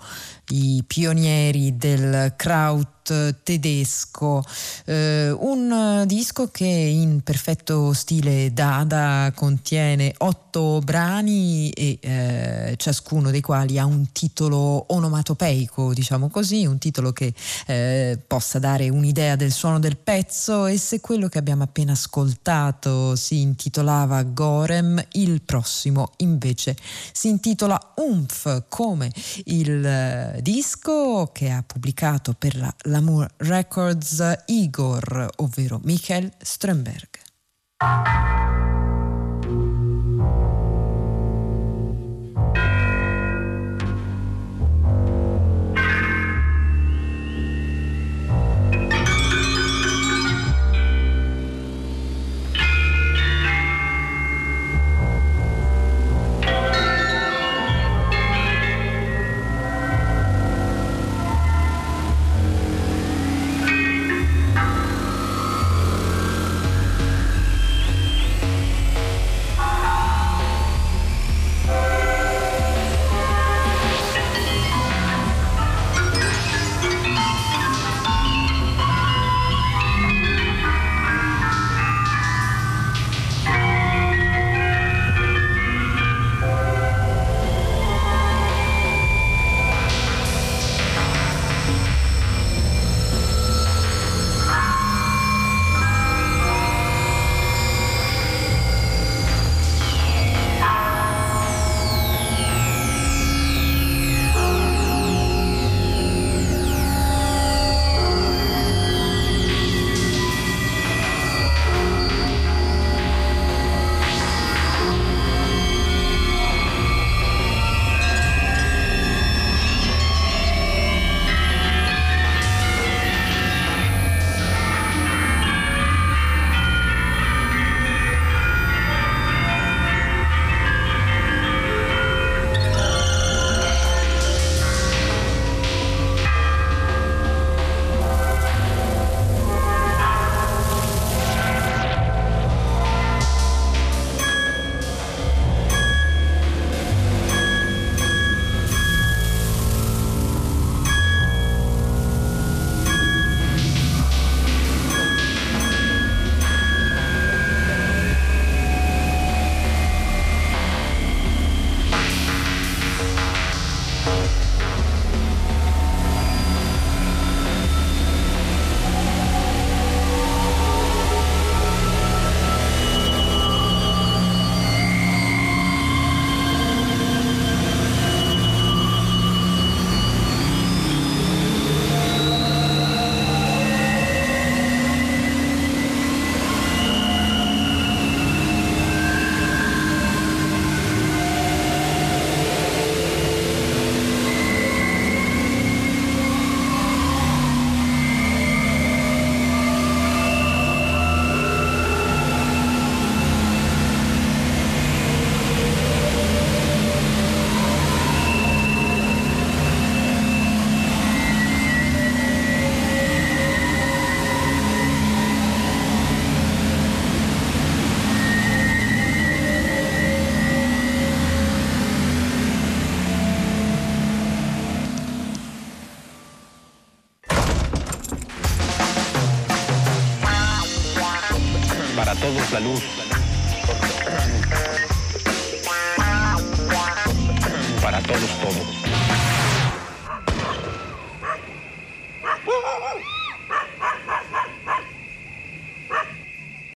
i 0.50 0.84
pionieri 0.86 1.76
del 1.76 2.34
kraut 2.36 2.94
tedesco, 3.42 4.42
eh, 4.84 5.30
un 5.30 6.04
disco 6.06 6.48
che 6.48 6.64
in 6.64 7.20
perfetto 7.22 7.92
stile 7.92 8.52
Dada 8.52 9.32
contiene 9.34 10.12
otto 10.18 10.80
brani 10.82 11.70
e 11.70 11.98
eh, 12.00 12.74
ciascuno 12.76 13.30
dei 13.30 13.40
quali 13.40 13.78
ha 13.78 13.84
un 13.84 14.10
titolo 14.12 14.86
onomatopeico, 14.88 15.94
diciamo 15.94 16.28
così, 16.28 16.66
un 16.66 16.78
titolo 16.78 17.12
che 17.12 17.32
eh, 17.66 18.18
possa 18.26 18.58
dare 18.58 18.88
un'idea 18.88 19.36
del 19.36 19.52
suono 19.52 19.78
del 19.78 19.96
pezzo. 19.96 20.66
E 20.66 20.76
se 20.76 21.00
quello 21.00 21.28
che 21.28 21.38
abbiamo 21.38 21.62
appena 21.62 21.92
ascoltato 21.92 23.14
si 23.14 23.40
intitolava 23.40 24.22
Gorem, 24.24 25.02
il 25.12 25.42
prossimo 25.42 26.12
invece 26.18 26.76
si 27.12 27.28
intitola 27.28 27.78
Umf, 27.96 28.64
come 28.68 29.12
il 29.44 29.84
eh, 29.84 30.35
disco 30.40 31.30
che 31.32 31.50
ha 31.50 31.62
pubblicato 31.66 32.34
per 32.34 32.56
la 32.56 32.74
Lamour 32.82 33.28
Records 33.38 34.42
Igor, 34.46 35.30
ovvero 35.36 35.80
Michael 35.82 36.32
Strömberg. 36.38 37.08